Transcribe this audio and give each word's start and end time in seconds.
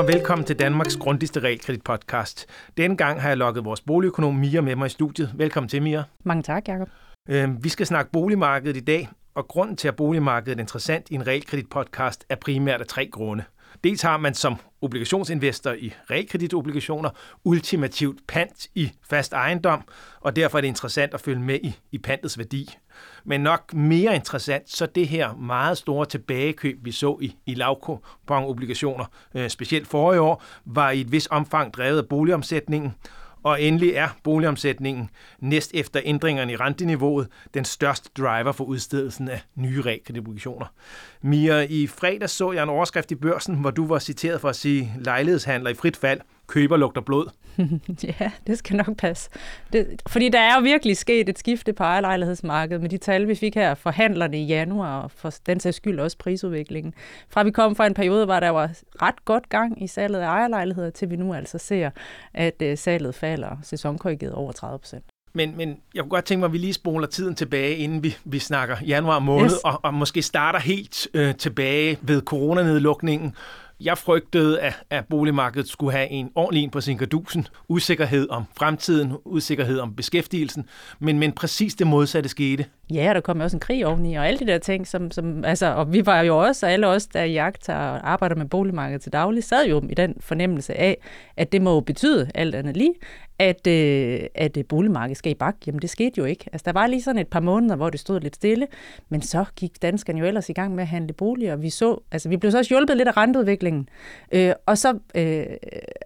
og 0.00 0.08
velkommen 0.08 0.44
til 0.44 0.58
Danmarks 0.58 0.96
grundigste 0.96 1.40
realkreditpodcast. 1.40 2.46
Denne 2.76 2.96
gang 2.96 3.22
har 3.22 3.28
jeg 3.28 3.36
lukket 3.36 3.64
vores 3.64 3.80
boligøkonom 3.80 4.34
Mia 4.34 4.60
med 4.60 4.76
mig 4.76 4.86
i 4.86 4.88
studiet. 4.88 5.32
Velkommen 5.34 5.68
til, 5.68 5.82
Mia. 5.82 6.02
Mange 6.24 6.42
tak, 6.42 6.68
Jacob. 6.68 6.88
Øh, 7.28 7.64
vi 7.64 7.68
skal 7.68 7.86
snakke 7.86 8.12
boligmarkedet 8.12 8.76
i 8.76 8.80
dag, 8.80 9.08
og 9.34 9.48
grunden 9.48 9.76
til, 9.76 9.88
at 9.88 9.96
boligmarkedet 9.96 10.56
er 10.56 10.60
interessant 10.60 11.10
i 11.10 11.14
en 11.14 11.26
realkreditpodcast, 11.26 12.24
er 12.28 12.34
primært 12.34 12.80
af 12.80 12.86
tre 12.86 13.08
grunde. 13.12 13.44
Dels 13.84 14.02
har 14.02 14.16
man 14.16 14.34
som 14.34 14.56
obligationsinvestor 14.82 15.72
i 15.72 15.92
realkreditobligationer 16.10 17.10
ultimativt 17.44 18.18
pant 18.28 18.66
i 18.74 18.92
fast 19.10 19.32
ejendom, 19.32 19.82
og 20.20 20.36
derfor 20.36 20.58
er 20.58 20.60
det 20.60 20.68
interessant 20.68 21.14
at 21.14 21.20
følge 21.20 21.40
med 21.40 21.58
i, 21.62 21.78
i 21.92 21.98
pantets 21.98 22.38
værdi. 22.38 22.76
Men 23.24 23.40
nok 23.40 23.74
mere 23.74 24.14
interessant, 24.14 24.70
så 24.70 24.86
det 24.86 25.08
her 25.08 25.34
meget 25.34 25.78
store 25.78 26.06
tilbagekøb, 26.06 26.78
vi 26.82 26.92
så 26.92 27.18
i, 27.20 27.36
i 27.46 27.54
lavkuponobligationer, 27.54 29.04
øh, 29.34 29.50
specielt 29.50 29.88
forrige 29.88 30.20
år, 30.20 30.42
var 30.64 30.90
i 30.90 31.00
et 31.00 31.12
vis 31.12 31.28
omfang 31.30 31.74
drevet 31.74 31.98
af 31.98 32.08
boligomsætningen, 32.08 32.94
og 33.42 33.62
endelig 33.62 33.92
er 33.92 34.08
boligomsætningen 34.22 35.10
næst 35.40 35.70
efter 35.74 36.00
ændringerne 36.04 36.52
i 36.52 36.56
renteniveauet 36.56 37.28
den 37.54 37.64
største 37.64 38.10
driver 38.18 38.52
for 38.52 38.64
udstedelsen 38.64 39.28
af 39.28 39.40
nye 39.54 39.82
realkreditobligationer. 39.82 40.66
Mia, 41.22 41.66
i 41.70 41.86
fredag 41.86 42.30
så 42.30 42.52
jeg 42.52 42.62
en 42.62 42.68
overskrift 42.68 43.10
i 43.10 43.14
børsen, 43.14 43.54
hvor 43.54 43.70
du 43.70 43.86
var 43.86 43.98
citeret 43.98 44.40
for 44.40 44.48
at 44.48 44.56
sige, 44.56 44.94
lejlighedshandler 44.98 45.70
i 45.70 45.74
frit 45.74 45.96
fald, 45.96 46.20
køber 46.50 46.76
lugter 46.76 47.00
blod. 47.00 47.30
ja, 48.20 48.30
det 48.46 48.58
skal 48.58 48.76
nok 48.76 48.96
passe. 48.96 49.30
Det, 49.72 50.02
fordi 50.08 50.28
der 50.28 50.40
er 50.40 50.54
jo 50.54 50.62
virkelig 50.62 50.96
sket 50.96 51.28
et 51.28 51.38
skifte 51.38 51.72
på 51.72 51.84
ejerlejlighedsmarkedet 51.84 52.82
med 52.82 52.90
de 52.90 52.98
tal, 52.98 53.28
vi 53.28 53.34
fik 53.34 53.54
her 53.54 53.74
forhandlerne 53.74 54.40
i 54.40 54.46
januar, 54.46 55.00
og 55.00 55.10
for 55.10 55.32
den 55.46 55.60
sags 55.60 55.76
skyld 55.76 56.00
også 56.00 56.18
prisudviklingen. 56.18 56.94
Fra 57.28 57.42
vi 57.42 57.50
kom 57.50 57.76
fra 57.76 57.86
en 57.86 57.94
periode, 57.94 58.24
hvor 58.24 58.40
der 58.40 58.50
var 58.50 58.70
ret 59.02 59.24
godt 59.24 59.48
gang 59.48 59.82
i 59.82 59.86
salget 59.86 60.20
af 60.20 60.26
ejerlejligheder, 60.26 60.90
til 60.90 61.10
vi 61.10 61.16
nu 61.16 61.34
altså 61.34 61.58
ser, 61.58 61.90
at 62.34 62.62
uh, 62.64 62.72
salget 62.76 63.14
falder 63.14 63.56
sæsonkorrigeret 63.62 64.34
over 64.34 64.52
30 64.52 64.78
procent. 64.78 65.04
Men, 65.34 65.56
men 65.56 65.76
jeg 65.94 66.02
kunne 66.02 66.10
godt 66.10 66.24
tænke 66.24 66.40
mig, 66.40 66.46
at 66.46 66.52
vi 66.52 66.58
lige 66.58 66.72
spoler 66.72 67.06
tiden 67.06 67.34
tilbage, 67.34 67.76
inden 67.76 68.02
vi, 68.02 68.16
vi 68.24 68.38
snakker 68.38 68.76
januar 68.86 69.18
måned, 69.18 69.44
yes. 69.44 69.58
og, 69.64 69.80
og 69.82 69.94
måske 69.94 70.22
starter 70.22 70.58
helt 70.58 71.08
øh, 71.14 71.34
tilbage 71.34 71.98
ved 72.02 72.22
coronanedlukningen. 72.22 73.34
Jeg 73.80 73.98
frygtede, 73.98 74.60
at, 74.60 74.82
at 74.90 75.04
boligmarkedet 75.10 75.68
skulle 75.68 75.92
have 75.92 76.08
en 76.08 76.30
ordentlig 76.34 76.62
en 76.64 76.70
på 76.70 76.80
sin 76.80 76.96
gardusen. 76.96 77.46
Usikkerhed 77.68 78.28
om 78.30 78.44
fremtiden, 78.58 79.12
usikkerhed 79.24 79.78
om 79.78 79.94
beskæftigelsen, 79.94 80.66
men, 80.98 81.18
men 81.18 81.32
præcis 81.32 81.74
det 81.74 81.86
modsatte 81.86 82.28
skete. 82.28 82.64
Ja, 82.92 83.10
der 83.14 83.20
kom 83.20 83.40
også 83.40 83.56
en 83.56 83.60
krig 83.60 83.86
oveni, 83.86 84.14
og 84.14 84.28
alle 84.28 84.38
de 84.38 84.46
der 84.46 84.58
ting, 84.58 84.86
som, 84.86 85.10
som 85.10 85.44
altså, 85.44 85.66
og 85.66 85.92
vi 85.92 86.06
var 86.06 86.20
jo 86.20 86.38
også, 86.38 86.66
alle 86.66 86.86
os, 86.86 87.06
der 87.06 87.24
jagter 87.24 87.74
og 87.74 88.10
arbejder 88.10 88.36
med 88.36 88.46
boligmarkedet 88.46 89.02
til 89.02 89.12
daglig, 89.12 89.44
sad 89.44 89.66
jo 89.66 89.82
i 89.90 89.94
den 89.94 90.14
fornemmelse 90.20 90.74
af, 90.74 90.96
at 91.36 91.52
det 91.52 91.62
må 91.62 91.74
jo 91.74 91.80
betyde 91.80 92.30
alt 92.34 92.54
andet 92.54 92.76
lige, 92.76 92.94
at, 93.40 93.66
øh, 93.66 94.20
at 94.34 94.56
øh, 94.56 94.64
boligmarkedet 94.64 95.16
skal 95.16 95.32
i 95.32 95.34
bak. 95.34 95.56
Jamen, 95.66 95.82
det 95.82 95.90
skete 95.90 96.18
jo 96.18 96.24
ikke. 96.24 96.44
Altså, 96.52 96.64
der 96.64 96.72
var 96.72 96.86
lige 96.86 97.02
sådan 97.02 97.20
et 97.20 97.28
par 97.28 97.40
måneder, 97.40 97.76
hvor 97.76 97.90
det 97.90 98.00
stod 98.00 98.20
lidt 98.20 98.34
stille, 98.34 98.66
men 99.08 99.22
så 99.22 99.44
gik 99.56 99.82
danskerne 99.82 100.18
jo 100.18 100.26
ellers 100.26 100.48
i 100.48 100.52
gang 100.52 100.74
med 100.74 100.82
at 100.82 100.88
handle 100.88 101.12
boliger, 101.12 101.52
og 101.52 101.62
vi 101.62 101.70
så, 101.70 101.98
altså, 102.12 102.28
vi 102.28 102.36
blev 102.36 102.52
så 102.52 102.58
også 102.58 102.68
hjulpet 102.68 102.96
lidt 102.96 103.08
af 103.08 103.16
renteudviklingen. 103.16 103.88
Øh, 104.32 104.52
og, 104.66 104.78
så, 104.78 104.98
øh, 105.14 105.46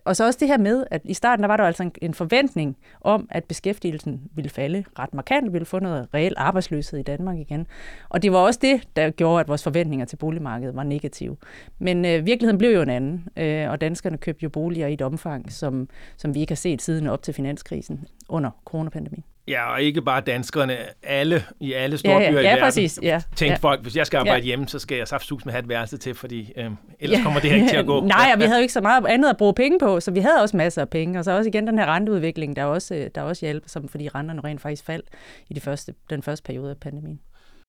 og 0.04 0.16
så 0.16 0.26
også 0.26 0.38
det 0.40 0.48
her 0.48 0.58
med, 0.58 0.84
at 0.90 1.00
i 1.04 1.14
starten 1.14 1.42
der 1.42 1.46
var 1.46 1.56
der 1.56 1.64
altså 1.64 1.82
en, 1.82 1.92
en 2.02 2.14
forventning 2.14 2.76
om, 3.00 3.28
at 3.30 3.44
beskæftigelsen 3.44 4.20
ville 4.34 4.50
falde 4.50 4.84
ret 4.98 5.14
markant, 5.14 5.52
ville 5.52 5.66
få 5.66 5.78
noget 5.78 6.08
reel 6.14 6.34
arbejdsløshed 6.36 6.98
i 6.98 7.02
Danmark 7.02 7.38
igen. 7.38 7.66
Og 8.08 8.22
det 8.22 8.32
var 8.32 8.38
også 8.38 8.58
det, 8.62 8.88
der 8.96 9.10
gjorde, 9.10 9.40
at 9.40 9.48
vores 9.48 9.62
forventninger 9.62 10.06
til 10.06 10.16
boligmarkedet 10.16 10.76
var 10.76 10.82
negative. 10.82 11.36
Men 11.78 12.04
øh, 12.04 12.26
virkeligheden 12.26 12.58
blev 12.58 12.70
jo 12.70 12.82
en 12.82 12.90
anden, 12.90 13.28
øh, 13.36 13.70
og 13.70 13.80
danskerne 13.80 14.18
købte 14.18 14.42
jo 14.42 14.48
boliger 14.48 14.86
i 14.86 14.92
et 14.92 15.02
omfang, 15.02 15.52
som, 15.52 15.88
som 16.16 16.34
vi 16.34 16.40
ikke 16.40 16.50
har 16.50 16.56
set 16.56 16.82
siden 16.82 17.06
op 17.06 17.23
til 17.24 17.34
finanskrisen 17.34 18.06
under 18.28 18.50
coronapandemien. 18.64 19.24
Ja, 19.48 19.72
og 19.72 19.82
ikke 19.82 20.02
bare 20.02 20.20
danskerne, 20.20 20.76
alle 21.02 21.44
i 21.60 21.72
alle 21.72 21.98
store 21.98 22.12
ja, 22.12 22.22
ja, 22.22 22.30
byer 22.30 22.40
ja, 22.40 22.46
i 22.46 22.50
verden. 22.50 22.64
Præcis, 22.64 22.98
ja, 23.02 23.22
Tænk 23.36 23.50
ja. 23.50 23.56
folk, 23.56 23.82
hvis 23.82 23.96
jeg 23.96 24.06
skal 24.06 24.18
arbejde 24.18 24.40
ja. 24.40 24.44
hjemme, 24.44 24.68
så 24.68 24.78
skal 24.78 24.98
jeg 24.98 25.08
saftsus 25.08 25.44
med 25.44 25.52
have 25.52 25.62
et 25.62 25.68
værelse 25.68 25.96
til, 25.96 26.14
fordi 26.14 26.52
øh, 26.56 26.70
ellers 27.00 27.18
ja. 27.18 27.22
kommer 27.22 27.40
det 27.40 27.50
her 27.50 27.56
ikke 27.56 27.68
til 27.68 27.76
at 27.76 27.86
gå. 27.86 28.00
Nej, 28.06 28.30
og 28.34 28.38
vi 28.38 28.44
havde 28.44 28.58
jo 28.58 28.62
ikke 28.62 28.72
så 28.72 28.80
meget 28.80 29.06
andet 29.06 29.30
at 29.30 29.36
bruge 29.36 29.54
penge 29.54 29.78
på, 29.78 30.00
så 30.00 30.10
vi 30.10 30.20
havde 30.20 30.40
også 30.40 30.56
masser 30.56 30.82
af 30.82 30.88
penge. 30.88 31.18
Og 31.18 31.24
så 31.24 31.36
også 31.36 31.48
igen 31.48 31.66
den 31.66 31.78
her 31.78 31.86
renteudvikling, 31.86 32.56
der 32.56 32.64
også, 32.64 33.08
der 33.14 33.22
også 33.22 33.46
hjælper, 33.46 33.68
som, 33.68 33.88
fordi 33.88 34.08
renterne 34.08 34.40
rent 34.44 34.60
faktisk 34.60 34.84
faldt 34.84 35.08
i 35.48 35.54
de 35.54 35.60
første, 35.60 35.94
den 36.10 36.22
første 36.22 36.42
periode 36.42 36.70
af 36.70 36.76
pandemien. 36.76 37.20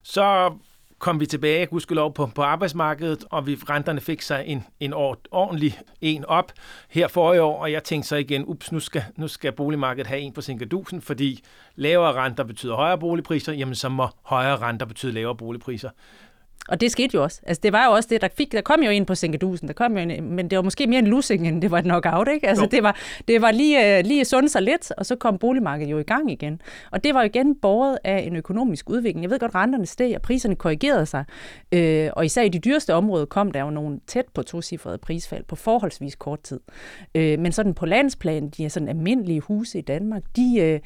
Så 0.04 0.52
kom 1.00 1.20
vi 1.20 1.26
tilbage, 1.26 1.66
gudskelov, 1.66 2.14
på, 2.14 2.26
på 2.36 2.42
arbejdsmarkedet, 2.42 3.26
og 3.32 3.48
vi 3.48 3.56
renterne 3.70 4.02
fik 4.02 4.22
sig 4.22 4.44
en, 4.48 4.64
en 4.80 4.94
år, 4.94 5.18
ordentlig 5.32 5.80
en 6.02 6.26
op 6.26 6.52
her 6.90 7.08
forrige 7.08 7.42
år, 7.42 7.62
og 7.62 7.72
jeg 7.72 7.84
tænkte 7.84 8.10
så 8.10 8.16
igen, 8.16 8.46
ups, 8.46 8.72
nu 8.72 8.80
skal, 8.80 9.04
nu 9.16 9.28
skal 9.28 9.52
boligmarkedet 9.52 10.08
have 10.08 10.20
en 10.20 10.34
på 10.34 10.42
sinkadusen, 10.42 11.02
fordi 11.02 11.44
lavere 11.76 12.14
renter 12.14 12.44
betyder 12.44 12.76
højere 12.76 12.98
boligpriser, 12.98 13.54
jamen 13.54 13.76
så 13.76 13.90
må 13.90 14.08
højere 14.24 14.58
renter 14.58 14.86
betyde 14.86 15.12
lavere 15.12 15.36
boligpriser. 15.36 15.90
Og 16.70 16.82
det 16.82 16.92
skete 16.92 17.16
jo 17.16 17.24
også. 17.24 17.42
Altså, 17.46 17.62
det 17.64 17.74
var 17.74 17.86
jo 17.86 17.92
også 17.92 18.10
det, 18.12 18.22
der 18.22 18.28
fik, 18.38 18.52
der 18.52 18.62
kom 18.62 18.84
jo 18.84 18.90
ind 18.90 19.06
på 19.06 19.16
Sinkadusen, 19.16 19.68
der 19.68 19.74
kom 19.74 19.98
jo 19.98 19.98
ind, 19.98 20.22
men 20.22 20.50
det 20.50 20.56
var 20.56 20.62
måske 20.62 20.88
mere 20.88 21.00
en 21.00 21.08
losing, 21.08 21.48
end 21.48 21.62
det 21.62 21.72
var 21.72 21.78
et 21.78 21.84
knockout, 21.84 22.28
ikke? 22.34 22.48
Altså, 22.48 22.66
det 22.72 22.84
var, 22.84 22.98
det 23.28 23.42
var 23.42 23.52
lige, 23.52 23.98
øh, 23.98 24.06
lige 24.06 24.26
sundt 24.26 24.52
sig 24.52 24.62
lidt, 24.62 24.92
og 24.92 25.06
så 25.06 25.16
kom 25.16 25.38
boligmarkedet 25.38 25.92
jo 25.92 26.00
i 26.00 26.04
gang 26.04 26.32
igen. 26.32 26.62
Og 26.92 27.04
det 27.04 27.14
var 27.14 27.22
jo 27.22 27.26
igen 27.26 27.56
båret 27.56 27.98
af 28.04 28.20
en 28.28 28.36
økonomisk 28.36 28.90
udvikling. 28.90 29.24
Jeg 29.24 29.32
ved 29.32 29.40
godt, 29.40 29.56
renterne 29.56 29.86
steg, 29.86 30.16
og 30.16 30.22
priserne 30.22 30.56
korrigerede 30.56 31.06
sig. 31.06 31.26
Øh, 31.72 32.10
og 32.14 32.26
især 32.26 32.42
i 32.42 32.50
de 32.50 32.60
dyreste 32.60 32.94
områder 32.94 33.26
kom 33.26 33.52
der 33.52 33.62
jo 33.62 33.70
nogle 33.70 34.00
tæt 34.08 34.26
på 34.34 34.44
to-cifrede 34.44 34.98
prisfald 34.98 35.44
på 35.44 35.56
forholdsvis 35.56 36.16
kort 36.16 36.42
tid. 36.42 36.60
Øh, 37.16 37.40
men 37.40 37.52
sådan 37.52 37.74
på 37.74 37.86
landsplan, 37.86 38.50
de 38.50 38.66
er 38.66 38.70
sådan 38.70 38.90
almindelige 38.90 39.40
huse 39.40 39.80
i 39.80 39.82
Danmark, 39.82 40.24
de, 40.36 40.60
øh, 40.60 40.80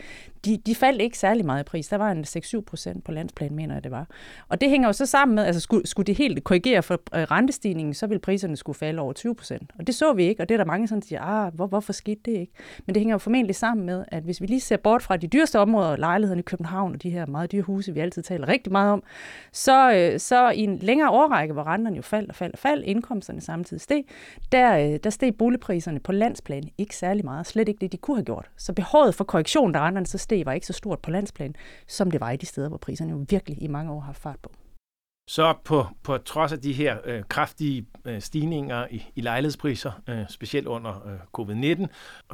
de, 0.45 0.57
de 0.57 0.75
faldt 0.75 1.01
ikke 1.01 1.17
særlig 1.17 1.45
meget 1.45 1.61
i 1.61 1.63
pris. 1.63 1.87
Der 1.87 1.97
var 1.97 2.11
en 2.11 2.23
6-7 2.23 2.61
procent 2.61 3.03
på 3.03 3.11
landsplan, 3.11 3.55
mener 3.55 3.75
jeg 3.75 3.83
det 3.83 3.91
var. 3.91 4.07
Og 4.49 4.61
det 4.61 4.69
hænger 4.69 4.87
jo 4.87 4.93
så 4.93 5.05
sammen 5.05 5.35
med, 5.35 5.45
altså 5.45 5.61
skulle, 5.61 5.87
skulle 5.87 6.07
det 6.07 6.17
helt 6.17 6.43
korrigere 6.43 6.83
for 6.83 6.93
øh, 6.93 7.21
rentestigningen, 7.21 7.93
så 7.93 8.07
ville 8.07 8.19
priserne 8.19 8.57
skulle 8.57 8.77
falde 8.77 9.01
over 9.01 9.13
20 9.13 9.35
procent. 9.35 9.71
Og 9.79 9.87
det 9.87 9.95
så 9.95 10.13
vi 10.13 10.23
ikke, 10.23 10.43
og 10.43 10.49
det 10.49 10.55
er 10.55 10.57
der 10.57 10.65
mange, 10.65 10.87
der 10.87 11.01
siger, 11.01 11.21
ah, 11.21 11.53
hvor, 11.55 11.67
hvorfor 11.67 11.93
skete 11.93 12.21
det 12.25 12.31
ikke? 12.31 12.53
Men 12.85 12.95
det 12.95 13.01
hænger 13.01 13.13
jo 13.13 13.17
formentlig 13.17 13.55
sammen 13.55 13.85
med, 13.85 14.05
at 14.07 14.23
hvis 14.23 14.41
vi 14.41 14.45
lige 14.45 14.61
ser 14.61 14.77
bort 14.77 15.03
fra 15.03 15.17
de 15.17 15.27
dyreste 15.27 15.59
områder, 15.59 15.95
lejlighederne 15.95 16.39
i 16.39 16.43
København 16.43 16.93
og 16.93 17.03
de 17.03 17.09
her 17.09 17.25
meget 17.25 17.51
dyre 17.51 17.61
huse, 17.61 17.93
vi 17.93 17.99
altid 17.99 18.21
taler 18.21 18.47
rigtig 18.47 18.71
meget 18.71 18.93
om, 18.93 19.03
så, 19.51 19.93
øh, 19.93 20.19
så 20.19 20.49
i 20.49 20.59
en 20.59 20.77
længere 20.77 21.09
årrække, 21.09 21.53
hvor 21.53 21.63
renterne 21.63 21.95
jo 21.95 22.01
faldt 22.01 22.29
og 22.29 22.35
faldt 22.35 22.53
og 22.53 22.59
faldt, 22.59 22.85
indkomsterne 22.85 23.41
samtidig 23.41 23.81
steg, 23.81 24.03
der, 24.51 24.77
øh, 24.77 24.99
der 25.03 25.09
steg 25.09 25.35
boligpriserne 25.35 25.99
på 25.99 26.11
landsplan 26.11 26.63
ikke 26.77 26.95
særlig 26.95 27.25
meget. 27.25 27.47
Slet 27.47 27.69
ikke 27.69 27.79
det, 27.81 27.91
de 27.91 27.97
kunne 27.97 28.17
have 28.17 28.25
gjort. 28.25 28.49
Så 28.57 28.73
behovet 28.73 29.15
for 29.15 29.23
korrektion, 29.23 29.73
der 29.73 29.79
renterne 29.79 30.05
så 30.05 30.17
steg, 30.29 30.45
var 30.45 30.53
ikke 30.53 30.67
så 30.67 30.73
stort 30.73 30.99
på 30.99 31.11
landsplan, 31.11 31.55
som 31.87 32.11
det 32.11 32.21
var 32.21 32.31
i 32.31 32.37
de 32.37 32.45
steder, 32.45 32.69
hvor 32.69 32.77
priserne 32.77 33.11
jo 33.11 33.25
virkelig 33.29 33.63
i 33.63 33.67
mange 33.67 33.91
år 33.91 33.99
har 33.99 34.13
fart 34.13 34.39
på. 34.43 34.51
Så 35.29 35.53
på, 35.63 35.85
på 36.03 36.17
trods 36.17 36.51
af 36.51 36.59
de 36.59 36.73
her 36.73 36.97
øh, 37.05 37.23
kraftige 37.29 37.85
øh, 38.05 38.21
stigninger 38.21 38.87
i, 38.91 39.03
i 39.15 39.21
lejlighedspriser, 39.21 39.91
øh, 40.09 40.25
specielt 40.29 40.67
under 40.67 41.07
øh, 41.07 41.19
covid-19, 41.37 41.85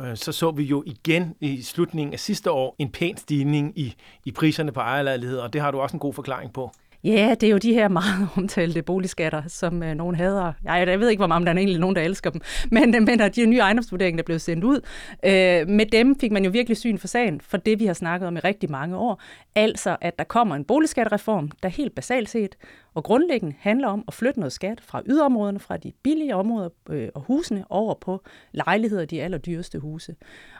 øh, 0.04 0.18
så 0.18 0.32
så 0.32 0.52
vi 0.52 0.64
jo 0.64 0.84
igen 0.86 1.36
i 1.40 1.62
slutningen 1.62 2.14
af 2.14 2.20
sidste 2.20 2.52
år 2.52 2.76
en 2.80 2.92
pæn 2.92 3.18
stigning 3.18 3.80
i, 3.80 3.96
i 4.26 4.32
priserne 4.32 4.72
på 4.72 4.80
ejerlejligheder, 4.80 5.44
og 5.44 5.54
det 5.54 5.62
har 5.62 5.72
du 5.72 5.80
også 5.80 5.96
en 5.96 6.00
god 6.00 6.14
forklaring 6.14 6.54
på. 6.54 6.72
Ja, 7.06 7.36
det 7.42 7.48
er 7.48 7.52
jo 7.52 7.58
de 7.58 7.74
her 7.74 7.88
meget 7.88 8.28
omtalte 8.38 8.82
boligskatter, 8.82 9.42
som 9.48 9.84
øh, 9.84 9.96
nogen 9.96 10.16
hader. 10.16 10.54
Jeg, 10.64 10.88
jeg 10.88 11.00
ved 11.00 11.10
ikke, 11.10 11.20
hvor 11.20 11.28
meget 11.28 11.48
der 11.48 11.54
er 11.54 11.58
egentlig 11.58 11.80
nogen, 11.80 11.96
der 11.96 12.02
elsker 12.02 12.30
dem. 12.30 12.42
Men, 12.72 12.96
øh, 12.96 13.02
men 13.02 13.20
de 13.20 13.46
nye 13.46 13.60
ejendomsvurderinger, 13.60 14.18
der 14.18 14.26
blev 14.26 14.40
sendt 14.40 14.64
ud, 14.64 14.80
øh, 15.26 15.70
med 15.70 15.86
dem 15.86 16.20
fik 16.20 16.32
man 16.32 16.46
jo 16.46 16.52
virkelig 16.52 16.78
syn 16.78 16.98
for 16.98 17.08
sagen, 17.08 17.42
for 17.42 17.58
det 17.58 17.80
vi 17.80 17.86
har 17.86 17.94
snakket 17.94 18.28
om 18.28 18.38
i 18.38 18.40
rigtig 18.40 18.72
mange 18.72 18.98
år. 18.98 19.22
Altså, 19.56 19.98
at 20.02 20.20
der 20.20 20.26
kommer 20.26 20.56
en 20.56 20.66
boligskattereform, 20.66 21.52
der 21.64 21.70
helt 21.70 21.96
basalt 21.96 22.30
set 22.30 22.56
og 22.96 23.04
grundlæggende 23.04 23.56
handler 23.60 23.88
om 23.88 24.04
at 24.08 24.14
flytte 24.14 24.40
noget 24.40 24.54
skat 24.54 24.82
fra 24.82 25.02
yderområderne, 25.06 25.60
fra 25.60 25.78
de 25.78 25.92
billige 26.04 26.36
områder 26.36 26.70
øh, 26.90 27.10
og 27.16 27.22
husene, 27.22 27.66
over 27.70 27.94
på 27.94 28.22
lejligheder, 28.52 29.06
de 29.06 29.22
allerdyreste 29.22 29.80
huse. 29.80 30.16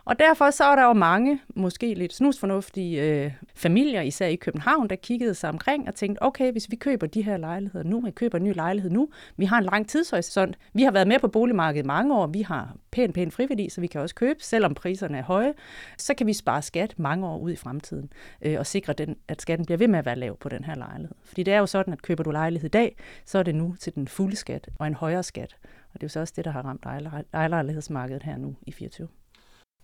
Og 0.06 0.20
derfor 0.20 0.50
så 0.50 0.64
er 0.64 0.76
der 0.76 0.84
jo 0.84 0.94
mange, 0.94 1.42
måske 1.56 1.94
lidt 1.94 2.14
snusfornuftige 2.14 3.02
øh, 3.02 3.32
familier, 3.56 4.02
især 4.02 4.28
i 4.28 4.36
København, 4.36 4.90
der 4.90 4.96
kiggede 4.96 5.36
sig 5.36 5.50
omkring 5.50 5.88
og 5.88 5.96
tænkte, 5.96 6.24
okay, 6.24 6.52
hvis 6.52 6.72
vi 6.72 6.76
køber 6.76 7.08
de 7.08 7.22
her 7.22 7.38
lejligheder 7.38 7.86
nu, 7.86 8.02
vi 8.02 8.12
køber 8.12 8.38
en 8.38 8.44
ny 8.44 8.56
lejlighed 8.56 8.92
nu, 8.92 9.10
vi 9.38 9.46
har 9.46 9.58
en 9.58 9.64
lang 9.64 9.90
tidshorisont, 9.90 10.58
vi 10.74 10.84
har 10.84 10.92
været 10.92 11.08
med 11.08 11.20
på 11.20 11.28
boligmarkedet 11.28 11.86
mange 11.86 12.16
år, 12.16 12.28
vi 12.28 12.42
har 12.42 12.76
pæn, 12.96 13.14
pæn 13.14 13.32
friværdi, 13.32 13.70
så 13.70 13.82
vi 13.82 13.88
kan 13.88 14.02
også 14.02 14.16
købe, 14.16 14.40
selvom 14.44 14.74
priserne 14.74 15.18
er 15.18 15.24
høje, 15.24 15.54
så 15.98 16.14
kan 16.14 16.28
vi 16.28 16.34
spare 16.34 16.62
skat 16.62 17.00
mange 17.00 17.28
år 17.28 17.38
ud 17.38 17.52
i 17.52 17.56
fremtiden 17.56 18.10
øh, 18.42 18.60
og 18.60 18.66
sikre, 18.66 18.94
den, 18.94 19.16
at 19.28 19.42
skatten 19.42 19.66
bliver 19.66 19.78
ved 19.78 19.88
med 19.88 20.00
at 20.00 20.06
være 20.06 20.16
lav 20.16 20.38
på 20.38 20.50
den 20.50 20.64
her 20.64 20.76
lejlighed. 20.76 21.16
Fordi 21.24 21.44
det 21.44 21.54
er 21.54 21.60
jo 21.60 21.66
sådan, 21.66 21.94
at 21.94 22.02
køber 22.02 22.24
du 22.24 22.32
lejlighed 22.32 22.70
i 22.70 22.72
dag, 22.72 22.96
så 23.26 23.40
er 23.40 23.44
det 23.44 23.56
nu 23.56 23.76
til 23.80 23.96
den 23.96 24.08
fulde 24.08 24.36
skat 24.36 24.70
og 24.80 24.88
en 24.88 24.94
højere 24.94 25.24
skat. 25.24 25.56
Og 25.64 26.02
det 26.02 26.04
er 26.04 26.06
jo 26.06 26.10
så 26.10 26.20
også 26.20 26.34
det, 26.36 26.46
der 26.46 26.52
har 26.52 26.62
ramt 26.62 26.86
ejerlejlighedsmarkedet 27.34 28.24
her 28.24 28.38
nu 28.38 28.56
i 28.68 28.72
24. 28.72 29.08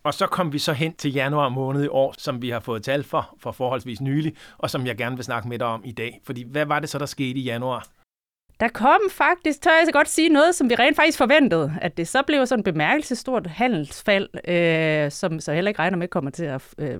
Og 0.03 0.13
så 0.13 0.27
kom 0.27 0.53
vi 0.53 0.59
så 0.59 0.73
hen 0.73 0.93
til 0.93 1.13
januar 1.13 1.49
måned 1.49 1.83
i 1.83 1.87
år, 1.87 2.13
som 2.17 2.41
vi 2.41 2.49
har 2.49 2.59
fået 2.59 2.83
tal 2.83 3.03
for, 3.03 3.35
for 3.39 3.51
forholdsvis 3.51 4.01
nylig, 4.01 4.35
og 4.57 4.69
som 4.69 4.85
jeg 4.85 4.97
gerne 4.97 5.15
vil 5.15 5.25
snakke 5.25 5.49
med 5.49 5.59
dig 5.59 5.67
om 5.67 5.81
i 5.85 5.91
dag. 5.91 6.21
Fordi 6.23 6.43
hvad 6.43 6.65
var 6.65 6.79
det 6.79 6.89
så, 6.89 6.97
der 6.97 7.05
skete 7.05 7.39
i 7.39 7.43
januar? 7.43 7.87
Der 8.61 8.67
kom 8.67 8.99
faktisk, 9.09 9.61
tør 9.61 9.71
jeg 9.71 9.85
så 9.85 9.91
godt 9.91 10.09
sige, 10.09 10.29
noget, 10.29 10.55
som 10.55 10.69
vi 10.69 10.75
rent 10.75 10.95
faktisk 10.95 11.17
forventede. 11.17 11.73
At 11.81 11.97
det 11.97 12.07
så 12.07 12.23
blev 12.27 12.45
sådan 12.45 12.59
et 12.59 12.65
bemærkelsestort 12.65 13.47
handelsfald, 13.47 14.29
øh, 14.47 15.11
som 15.11 15.39
så 15.39 15.53
heller 15.53 15.69
ikke 15.69 15.79
regner 15.79 15.97
med 15.97 16.07
kommer 16.07 16.31
til 16.31 16.45
at 16.45 16.61
øh, 16.77 16.99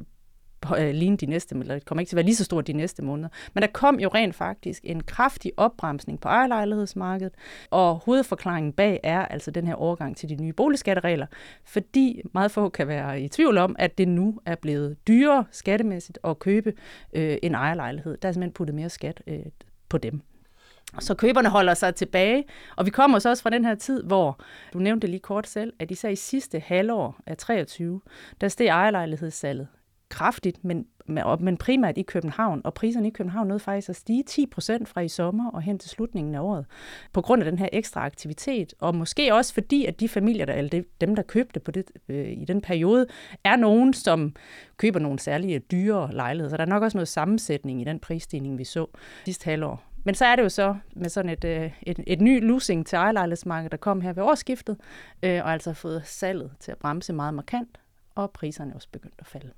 øh, 0.77 0.89
ligne 0.93 1.17
de 1.17 1.25
næste, 1.25 1.55
eller 1.55 1.73
det 1.73 1.85
kommer 1.85 1.99
ikke 2.01 2.09
til 2.09 2.15
at 2.15 2.17
være 2.17 2.25
lige 2.25 2.35
så 2.35 2.43
stort 2.43 2.67
de 2.67 2.73
næste 2.73 3.03
måneder. 3.03 3.29
Men 3.53 3.61
der 3.61 3.67
kom 3.73 3.99
jo 3.99 4.09
rent 4.09 4.35
faktisk 4.35 4.81
en 4.85 5.03
kraftig 5.03 5.51
opbremsning 5.57 6.19
på 6.19 6.27
ejerlejlighedsmarkedet, 6.29 7.33
og 7.69 7.95
hovedforklaringen 7.95 8.73
bag 8.73 8.99
er 9.03 9.25
altså 9.25 9.51
den 9.51 9.67
her 9.67 9.75
overgang 9.75 10.17
til 10.17 10.29
de 10.29 10.35
nye 10.35 10.53
boligskatteregler, 10.53 11.25
fordi 11.65 12.21
meget 12.33 12.51
få 12.51 12.69
kan 12.69 12.87
være 12.87 13.21
i 13.21 13.27
tvivl 13.27 13.57
om, 13.57 13.75
at 13.79 13.97
det 13.97 14.07
nu 14.07 14.39
er 14.45 14.55
blevet 14.55 14.97
dyrere 15.07 15.45
skattemæssigt 15.51 16.19
at 16.23 16.39
købe 16.39 16.73
øh, 17.13 17.37
en 17.43 17.55
ejerlejlighed. 17.55 18.17
Der 18.17 18.27
er 18.27 18.31
simpelthen 18.31 18.53
puttet 18.53 18.75
mere 18.75 18.89
skat 18.89 19.23
øh, 19.27 19.39
på 19.89 19.97
dem. 19.97 20.21
Så 20.99 21.15
køberne 21.15 21.49
holder 21.49 21.73
sig 21.73 21.95
tilbage, 21.95 22.43
og 22.75 22.85
vi 22.85 22.91
kommer 22.91 23.19
så 23.19 23.29
også 23.29 23.43
fra 23.43 23.49
den 23.49 23.65
her 23.65 23.75
tid, 23.75 24.03
hvor, 24.03 24.39
du 24.73 24.79
nævnte 24.79 25.07
lige 25.07 25.19
kort 25.19 25.47
selv, 25.47 25.73
at 25.79 25.91
især 25.91 26.09
i 26.09 26.15
sidste 26.15 26.59
halvår 26.59 27.19
af 27.27 27.37
23, 27.37 28.01
der 28.41 28.47
steg 28.47 28.67
ejerlejlighedssalget 28.67 29.67
kraftigt, 30.11 30.63
men, 30.63 30.85
men 31.39 31.57
primært 31.57 31.97
i 31.97 32.01
København, 32.01 32.61
og 32.63 32.73
priserne 32.73 33.07
i 33.07 33.11
København 33.11 33.47
nåede 33.47 33.59
faktisk 33.59 33.89
at 33.89 33.95
stige 33.95 34.23
10 34.23 34.45
procent 34.45 34.89
fra 34.89 35.01
i 35.01 35.07
sommer 35.07 35.51
og 35.51 35.61
hen 35.61 35.79
til 35.79 35.89
slutningen 35.89 36.35
af 36.35 36.39
året, 36.39 36.65
på 37.13 37.21
grund 37.21 37.41
af 37.43 37.49
den 37.51 37.59
her 37.59 37.69
ekstra 37.71 38.05
aktivitet, 38.05 38.73
og 38.79 38.95
måske 38.95 39.33
også 39.33 39.53
fordi, 39.53 39.85
at 39.85 39.99
de 39.99 40.09
familier, 40.09 40.45
der, 40.45 40.53
eller 40.53 40.83
dem, 41.01 41.15
der 41.15 41.23
købte 41.23 41.59
på 41.59 41.71
det, 41.71 41.91
øh, 42.09 42.31
i 42.31 42.45
den 42.45 42.61
periode, 42.61 43.07
er 43.43 43.55
nogen, 43.55 43.93
som 43.93 44.35
køber 44.77 44.99
nogle 44.99 45.19
særlige 45.19 45.59
dyre 45.59 46.13
lejligheder, 46.13 46.49
så 46.49 46.57
der 46.57 46.63
er 46.63 46.69
nok 46.69 46.83
også 46.83 46.97
noget 46.97 47.07
sammensætning 47.07 47.81
i 47.81 47.83
den 47.83 47.99
prisstigning, 47.99 48.57
vi 48.57 48.63
så 48.63 48.85
sidste 49.25 49.45
halvår. 49.45 49.90
Men 50.03 50.15
så 50.15 50.25
er 50.25 50.35
det 50.35 50.43
jo 50.43 50.49
så 50.49 50.75
med 50.95 51.09
sådan 51.09 51.29
et, 51.29 51.43
øh, 51.43 51.71
et, 51.81 51.99
et 52.07 52.21
ny 52.21 52.47
losing 52.47 52.87
til 52.87 52.95
ejerlejlighedsmarkedet, 52.95 53.71
der 53.71 53.77
kom 53.77 54.01
her 54.01 54.13
ved 54.13 54.23
årsskiftet, 54.23 54.77
øh, 55.23 55.43
og 55.43 55.51
altså 55.51 55.69
har 55.69 55.75
fået 55.75 56.01
salget 56.05 56.51
til 56.59 56.71
at 56.71 56.77
bremse 56.77 57.13
meget 57.13 57.33
markant, 57.33 57.77
og 58.15 58.31
priserne 58.31 58.71
er 58.71 58.75
også 58.75 58.89
begyndt 58.91 59.15
at 59.19 59.27
falde. 59.27 59.51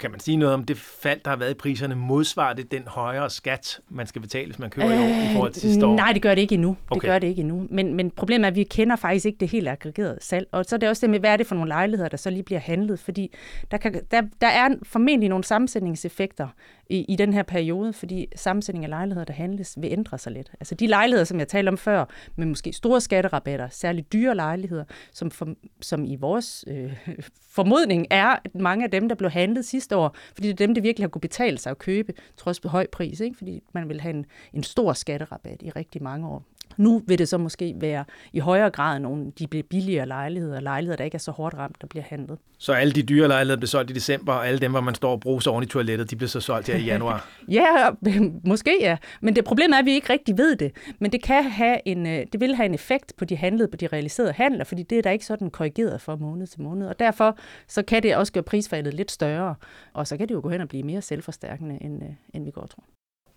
Kan 0.00 0.10
man 0.10 0.20
sige 0.20 0.36
noget 0.36 0.54
om 0.54 0.64
det 0.64 0.78
fald, 0.78 1.20
der 1.24 1.30
har 1.30 1.36
været 1.36 1.50
i 1.50 1.54
priserne? 1.54 1.94
Modsvarer 1.94 2.54
det 2.54 2.70
den 2.70 2.82
højere 2.86 3.30
skat, 3.30 3.80
man 3.88 4.06
skal 4.06 4.22
betale, 4.22 4.46
hvis 4.46 4.58
man 4.58 4.70
køber 4.70 4.88
øh, 4.88 4.96
i 4.96 4.98
år 4.98 5.30
i 5.30 5.32
forhold 5.32 5.52
til 5.52 5.62
sidste 5.62 5.86
år? 5.86 5.96
Nej, 5.96 6.12
det 6.12 6.22
gør 6.22 6.34
det 6.34 6.42
ikke 6.42 6.54
endnu. 6.54 6.76
Okay. 6.90 7.00
Det 7.00 7.02
gør 7.02 7.18
det 7.18 7.26
ikke 7.26 7.40
endnu. 7.40 7.66
Men, 7.70 7.94
men 7.94 8.10
problemet 8.10 8.44
er, 8.44 8.48
at 8.48 8.56
vi 8.56 8.64
kender 8.64 8.96
faktisk 8.96 9.26
ikke 9.26 9.38
det 9.38 9.48
helt 9.48 9.68
aggregerede 9.68 10.18
salg. 10.20 10.48
Og 10.52 10.64
så 10.64 10.76
er 10.76 10.78
det 10.78 10.88
også 10.88 11.00
det 11.00 11.10
med, 11.10 11.20
hvad 11.20 11.32
er 11.32 11.36
det 11.36 11.46
for 11.46 11.54
nogle 11.54 11.68
lejligheder, 11.68 12.08
der 12.08 12.16
så 12.16 12.30
lige 12.30 12.42
bliver 12.42 12.60
handlet? 12.60 13.00
Fordi 13.00 13.32
der, 13.70 13.76
kan, 13.76 14.00
der, 14.10 14.22
der 14.40 14.46
er 14.46 14.68
formentlig 14.82 15.28
nogle 15.28 15.44
sammensætningseffekter 15.44 16.48
i, 16.90 17.04
i 17.08 17.16
den 17.16 17.32
her 17.32 17.42
periode, 17.42 17.92
fordi 17.92 18.26
sammensætningen 18.36 18.84
af 18.84 18.90
lejligheder, 18.90 19.24
der 19.24 19.32
handles, 19.32 19.74
vil 19.80 19.92
ændre 19.92 20.18
sig 20.18 20.32
lidt. 20.32 20.50
Altså 20.60 20.74
de 20.74 20.86
lejligheder, 20.86 21.24
som 21.24 21.38
jeg 21.38 21.48
talte 21.48 21.68
om 21.68 21.78
før, 21.78 22.04
med 22.36 22.46
måske 22.46 22.72
store 22.72 23.00
skatterabatter, 23.00 23.68
særligt 23.68 24.12
dyre 24.12 24.34
lejligheder, 24.34 24.84
som, 25.12 25.30
for, 25.30 25.54
som 25.80 26.04
i 26.04 26.16
vores 26.16 26.64
øh, 26.68 26.92
formodning 27.56 28.06
er 28.10 28.36
at 28.44 28.54
mange 28.54 28.84
af 28.84 28.90
dem, 28.90 29.08
der 29.08 29.14
blev 29.14 29.30
handlet 29.30 29.64
sidste 29.64 29.96
år, 29.96 30.16
fordi 30.34 30.48
det 30.48 30.60
er 30.60 30.66
dem, 30.66 30.74
der 30.74 30.82
virkelig 30.82 31.04
har 31.04 31.08
kunne 31.08 31.20
betale 31.20 31.58
sig 31.58 31.70
at 31.70 31.78
købe, 31.78 32.12
trods 32.36 32.60
på 32.60 32.68
høj 32.68 32.86
pris, 32.92 33.20
ikke? 33.20 33.36
fordi 33.36 33.62
man 33.72 33.88
vil 33.88 34.00
have 34.00 34.14
en, 34.14 34.26
en 34.52 34.62
stor 34.62 34.92
skatterabat 34.92 35.62
i 35.62 35.70
rigtig 35.70 36.02
mange 36.02 36.28
år. 36.28 36.44
Nu 36.76 37.02
vil 37.06 37.18
det 37.18 37.28
så 37.28 37.38
måske 37.38 37.74
være 37.80 38.04
i 38.32 38.38
højere 38.38 38.70
grad 38.70 38.98
nogle 38.98 39.32
de 39.38 39.46
bliver 39.46 39.62
billigere 39.70 40.06
lejligheder, 40.06 40.60
lejligheder, 40.60 40.96
der 40.96 41.04
ikke 41.04 41.14
er 41.14 41.18
så 41.18 41.30
hårdt 41.30 41.54
ramt, 41.54 41.76
der 41.80 41.86
bliver 41.86 42.04
handlet. 42.08 42.38
Så 42.58 42.72
alle 42.72 42.92
de 42.92 43.02
dyre 43.02 43.28
lejligheder 43.28 43.56
bliver 43.56 43.68
solgt 43.68 43.90
i 43.90 43.94
december, 43.94 44.32
og 44.32 44.48
alle 44.48 44.60
dem, 44.60 44.70
hvor 44.70 44.80
man 44.80 44.94
står 44.94 45.12
og 45.12 45.20
bruger 45.20 45.48
oven 45.48 45.62
i 45.62 45.66
toilettet, 45.66 46.10
de 46.10 46.16
bliver 46.16 46.28
så 46.28 46.40
solgt 46.40 46.68
her 46.68 46.76
i 46.76 46.84
januar? 46.84 47.28
ja, 47.48 47.90
måske 48.44 48.78
ja. 48.80 48.96
Men 49.20 49.36
det 49.36 49.44
problem 49.44 49.72
er, 49.72 49.78
at 49.78 49.84
vi 49.84 49.92
ikke 49.92 50.12
rigtig 50.12 50.38
ved 50.38 50.56
det. 50.56 50.72
Men 50.98 51.12
det 51.12 51.22
kan 51.22 51.44
have 51.44 51.78
en, 51.84 52.06
øh, 52.06 52.26
det 52.32 52.40
vil 52.40 52.54
have 52.54 52.66
en 52.66 52.74
effekt 52.74 53.12
på 53.16 53.24
de 53.24 53.36
handlede, 53.36 53.68
på 53.68 53.76
de 53.76 53.86
realiserede 53.86 54.32
handler, 54.32 54.64
fordi 54.64 54.82
det 54.82 54.98
er 54.98 55.02
der 55.02 55.10
ikke 55.10 55.26
sådan 55.26 55.50
korrigeret 55.50 56.00
for 56.00 56.16
måned 56.16 56.46
til 56.46 56.62
måned. 56.62 56.86
Og 56.86 56.98
derfor 56.98 57.38
så 57.68 57.82
kan 57.82 58.02
det 58.02 58.16
også 58.16 58.32
gøre 58.32 58.42
prisfaldet 58.42 58.94
lidt 58.94 59.10
større, 59.10 59.54
og 59.92 60.06
så 60.06 60.16
kan 60.16 60.28
det 60.28 60.34
jo 60.34 60.40
gå 60.40 60.48
hen 60.48 60.60
og 60.60 60.68
blive 60.68 60.82
mere 60.82 61.02
selvforstærkende, 61.02 61.78
end, 61.80 62.02
øh, 62.02 62.10
end 62.34 62.44
vi 62.44 62.50
går 62.50 62.66
tror. 62.66 62.84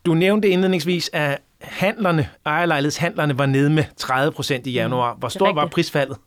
Du 0.06 0.14
nævnte 0.14 0.50
indledningsvis, 0.50 1.10
at 1.14 1.42
handlerne, 1.63 2.30
ejerlejlighedshandlerne 2.45 3.38
var 3.38 3.45
nede 3.45 3.69
med 3.69 3.83
30 3.98 4.31
procent 4.31 4.68
i 4.68 4.71
januar. 4.71 5.15
Hvor 5.15 5.30
stor 5.30 5.54
var 5.54 5.68
prisfaldet? 5.68 6.18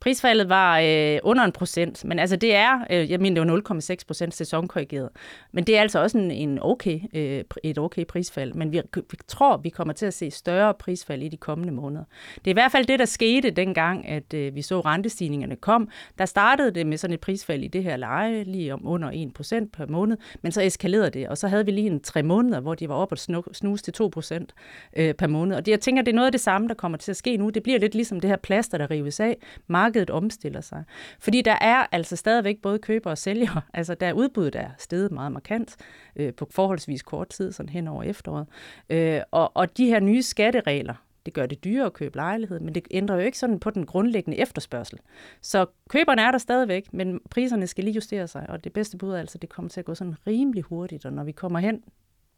Prisfaldet 0.00 0.48
var 0.48 0.80
øh, 0.80 1.18
under 1.22 1.44
en 1.44 1.52
procent, 1.52 2.04
men 2.04 2.18
altså 2.18 2.36
det 2.36 2.54
er, 2.54 2.84
øh, 2.90 3.10
jeg 3.10 3.20
mener 3.20 3.44
det 3.44 3.52
var 3.52 3.80
0,6 3.80 3.96
procent 4.06 4.34
sæsonkorrigeret. 4.34 5.08
Men 5.52 5.64
det 5.64 5.76
er 5.76 5.80
altså 5.80 6.02
også 6.02 6.18
en, 6.18 6.30
en 6.30 6.58
okay, 6.62 7.00
øh, 7.14 7.44
et 7.62 7.78
okay 7.78 8.04
prisfald, 8.04 8.54
men 8.54 8.72
vi, 8.72 8.80
vi 8.94 9.18
tror, 9.28 9.56
vi 9.56 9.68
kommer 9.68 9.94
til 9.94 10.06
at 10.06 10.14
se 10.14 10.30
større 10.30 10.74
prisfald 10.74 11.22
i 11.22 11.28
de 11.28 11.36
kommende 11.36 11.72
måneder. 11.72 12.04
Det 12.34 12.46
er 12.46 12.50
i 12.50 12.52
hvert 12.52 12.72
fald 12.72 12.86
det, 12.86 12.98
der 12.98 13.04
skete 13.04 13.50
dengang, 13.50 14.08
at 14.08 14.34
øh, 14.34 14.54
vi 14.54 14.62
så 14.62 14.80
rentestigningerne 14.80 15.56
kom. 15.56 15.88
Der 16.18 16.24
startede 16.24 16.70
det 16.70 16.86
med 16.86 16.96
sådan 16.96 17.14
et 17.14 17.20
prisfald 17.20 17.62
i 17.62 17.68
det 17.68 17.82
her 17.82 17.96
leje, 17.96 18.44
lige 18.44 18.74
om 18.74 18.86
under 18.86 19.10
1 19.14 19.34
procent 19.34 19.72
per 19.72 19.86
måned, 19.86 20.16
men 20.42 20.52
så 20.52 20.62
eskalerede 20.62 21.10
det, 21.10 21.28
og 21.28 21.38
så 21.38 21.48
havde 21.48 21.64
vi 21.64 21.70
lige 21.70 21.86
en 21.86 22.00
tre 22.00 22.22
måneder, 22.22 22.60
hvor 22.60 22.74
de 22.74 22.88
var 22.88 22.94
oppe 22.94 23.12
og 23.12 23.18
snuse 23.54 23.84
til 23.84 23.92
2 23.92 24.08
procent 24.08 24.54
øh, 24.96 25.14
per 25.14 25.26
måned. 25.26 25.56
Og 25.56 25.66
det, 25.66 25.72
jeg 25.72 25.80
tænker, 25.80 26.02
det 26.02 26.12
er 26.12 26.16
noget 26.16 26.26
af 26.26 26.32
det 26.32 26.40
samme, 26.40 26.68
der 26.68 26.74
kommer 26.74 26.98
til 26.98 27.10
at 27.10 27.16
ske 27.16 27.36
nu. 27.36 27.50
Det 27.50 27.62
bliver 27.62 27.78
lidt 27.78 27.94
ligesom 27.94 28.20
det 28.20 28.30
her 28.30 28.36
plaster, 28.36 28.78
der 28.78 28.90
rives 28.90 29.20
af 29.20 29.36
markedet 29.82 30.10
omstiller 30.10 30.60
sig. 30.60 30.84
Fordi 31.18 31.42
der 31.42 31.56
er 31.60 31.86
altså 31.92 32.16
stadigvæk 32.16 32.62
både 32.62 32.78
køber 32.78 33.10
og 33.10 33.18
sælger. 33.18 33.60
Altså 33.74 33.94
der 33.94 34.06
er 34.06 34.12
udbuddet 34.12 34.56
er 34.56 34.70
steget 34.78 35.12
meget 35.12 35.32
markant 35.32 35.76
øh, 36.16 36.34
på 36.34 36.48
forholdsvis 36.50 37.02
kort 37.02 37.28
tid, 37.28 37.52
sådan 37.52 37.68
hen 37.68 37.88
over 37.88 38.02
efteråret. 38.02 38.46
Øh, 38.90 39.20
og, 39.30 39.56
og 39.56 39.76
de 39.76 39.86
her 39.86 40.00
nye 40.00 40.22
skatteregler, 40.22 40.94
det 41.26 41.34
gør 41.34 41.46
det 41.46 41.64
dyrere 41.64 41.86
at 41.86 41.92
købe 41.92 42.16
lejlighed, 42.16 42.60
men 42.60 42.74
det 42.74 42.88
ændrer 42.90 43.16
jo 43.16 43.22
ikke 43.22 43.38
sådan 43.38 43.60
på 43.60 43.70
den 43.70 43.86
grundlæggende 43.86 44.38
efterspørgsel. 44.38 44.98
Så 45.40 45.66
køberne 45.88 46.22
er 46.22 46.30
der 46.30 46.38
stadigvæk, 46.38 46.92
men 46.92 47.20
priserne 47.30 47.66
skal 47.66 47.84
lige 47.84 47.94
justere 47.94 48.28
sig, 48.28 48.50
og 48.50 48.64
det 48.64 48.72
bedste 48.72 48.98
bud 48.98 49.12
er 49.12 49.18
altså, 49.18 49.38
at 49.38 49.42
det 49.42 49.50
kommer 49.50 49.68
til 49.68 49.80
at 49.80 49.84
gå 49.84 49.94
sådan 49.94 50.14
rimelig 50.26 50.62
hurtigt, 50.62 51.06
og 51.06 51.12
når 51.12 51.24
vi 51.24 51.32
kommer 51.32 51.58
hen 51.58 51.82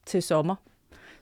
til 0.07 0.23
sommer, 0.23 0.57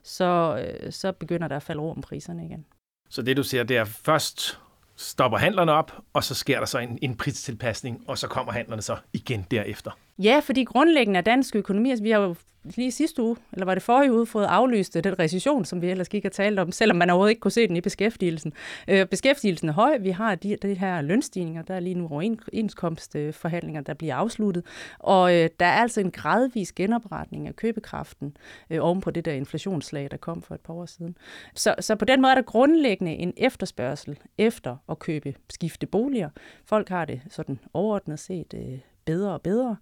så, 0.03 0.63
øh, 0.65 0.91
så 0.91 1.11
begynder 1.11 1.47
der 1.47 1.55
at 1.55 1.63
falde 1.63 1.81
ro 1.81 1.91
om 1.91 2.01
priserne 2.01 2.45
igen. 2.45 2.65
Så 3.09 3.21
det 3.21 3.37
du 3.37 3.43
siger, 3.43 3.63
det 3.63 3.77
er 3.77 3.85
først 3.85 4.59
stopper 5.03 5.37
handlerne 5.37 5.71
op, 5.71 5.91
og 6.13 6.23
så 6.23 6.35
sker 6.35 6.59
der 6.59 6.65
så 6.65 6.79
en, 6.79 6.99
en 7.01 7.17
pristilpasning, 7.17 8.03
og 8.07 8.17
så 8.17 8.27
kommer 8.27 8.53
handlerne 8.53 8.81
så 8.81 8.97
igen 9.13 9.45
derefter. 9.51 9.91
Ja, 10.19 10.39
fordi 10.43 10.63
grundlæggende 10.63 11.17
er 11.17 11.21
dansk 11.21 11.55
økonomi, 11.55 11.89
altså 11.89 12.03
vi 12.03 12.11
har 12.11 12.19
jo 12.19 12.35
lige 12.63 12.91
sidste 12.91 13.21
uge, 13.21 13.35
eller 13.53 13.65
var 13.65 13.73
det 13.73 13.83
forrige 13.83 14.13
uge, 14.13 14.25
fået 14.25 14.45
aflyst 14.45 14.95
øh, 14.95 15.03
den 15.03 15.19
recession, 15.19 15.65
som 15.65 15.81
vi 15.81 15.89
ellers 15.89 16.07
ikke 16.11 16.25
har 16.25 16.29
talt 16.31 16.59
om, 16.59 16.71
selvom 16.81 16.97
man 16.97 17.09
overhovedet 17.09 17.31
ikke 17.31 17.39
kunne 17.39 17.51
se 17.51 17.67
den 17.67 17.75
i 17.75 17.81
beskæftigelsen. 17.81 18.53
Øh, 18.87 19.05
beskæftigelsen 19.05 19.69
er 19.69 19.73
høj, 19.73 19.97
vi 19.97 20.09
har 20.09 20.35
de, 20.35 20.55
de 20.61 20.73
her 20.73 21.01
lønstigninger, 21.01 21.61
der 21.61 21.73
er 21.73 21.79
lige 21.79 21.95
nu 21.95 22.07
overenskomstforhandlinger, 22.07 23.81
der 23.81 23.93
bliver 23.93 24.15
afsluttet, 24.15 24.65
og 24.99 25.35
øh, 25.35 25.49
der 25.59 25.65
er 25.65 25.81
altså 25.81 26.01
en 26.01 26.11
gradvis 26.11 26.73
genopretning 26.73 27.47
af 27.47 27.55
købekraften 27.55 28.37
øh, 28.69 28.79
oven 28.81 29.01
på 29.01 29.11
det 29.11 29.25
der 29.25 29.33
inflationslag, 29.33 30.11
der 30.11 30.17
kom 30.17 30.41
for 30.41 30.55
et 30.55 30.61
par 30.61 30.73
år 30.73 30.85
siden. 30.85 31.17
Så, 31.55 31.75
så 31.79 31.95
på 31.95 32.05
den 32.05 32.21
måde 32.21 32.31
er 32.31 32.35
der 32.35 32.41
grundlæggende 32.41 33.13
en 33.13 33.33
efterspørgsel 33.37 34.19
efter 34.37 34.77
at 34.89 34.99
købe 34.99 35.35
skifte 35.49 35.87
boliger. 35.87 36.29
Folk 36.65 36.89
har 36.89 37.05
det 37.05 37.21
sådan 37.29 37.59
overordnet 37.73 38.19
set 38.19 38.53
øh, 38.53 38.79
bedre 39.05 39.33
og 39.33 39.41
bedre. 39.41 39.75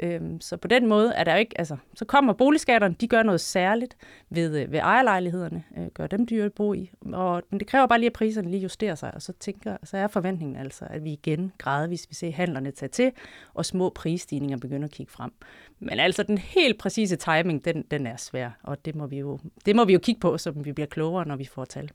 Øhm, 0.00 0.40
så 0.40 0.56
på 0.56 0.68
den 0.68 0.86
måde 0.86 1.12
er 1.14 1.24
der 1.24 1.36
ikke, 1.36 1.58
altså, 1.58 1.76
så 1.94 2.04
kommer 2.04 2.32
boligskatterne, 2.32 2.94
de 3.00 3.08
gør 3.08 3.22
noget 3.22 3.40
særligt 3.40 3.96
ved, 4.30 4.60
øh, 4.60 4.72
ved 4.72 4.78
ejerlejlighederne, 4.78 5.64
øh, 5.78 5.86
gør 5.86 6.06
dem 6.06 6.26
dyre 6.26 6.44
at 6.44 6.52
bo 6.52 6.74
i, 6.74 6.90
og, 7.12 7.42
men 7.50 7.60
det 7.60 7.68
kræver 7.68 7.86
bare 7.86 7.98
lige, 7.98 8.06
at 8.06 8.12
priserne 8.12 8.50
lige 8.50 8.62
justerer 8.62 8.94
sig, 8.94 9.14
og 9.14 9.22
så, 9.22 9.32
tænker, 9.32 9.76
så 9.84 9.96
er 9.96 10.06
forventningen 10.06 10.56
altså, 10.56 10.84
at 10.90 11.04
vi 11.04 11.12
igen 11.12 11.52
gradvist 11.58 12.10
vil 12.10 12.16
se 12.16 12.32
handlerne 12.32 12.70
tage 12.70 12.90
til, 12.90 13.12
og 13.54 13.64
små 13.64 13.90
prisstigninger 13.90 14.58
begynder 14.58 14.88
at 14.88 14.92
kigge 14.92 15.12
frem. 15.12 15.32
Men 15.78 16.00
altså 16.00 16.22
den 16.22 16.38
helt 16.38 16.78
præcise 16.78 17.16
timing, 17.16 17.64
den, 17.64 17.84
den 17.90 18.06
er 18.06 18.16
svær, 18.16 18.50
og 18.62 18.84
det 18.84 18.94
må, 18.94 19.06
vi 19.06 19.18
jo, 19.18 19.38
det 19.66 19.76
må 19.76 19.84
vi 19.84 19.92
jo 19.92 19.98
kigge 19.98 20.20
på, 20.20 20.38
så 20.38 20.50
vi 20.50 20.72
bliver 20.72 20.86
klogere, 20.86 21.28
når 21.28 21.36
vi 21.36 21.44
får 21.44 21.64
tal. 21.64 21.90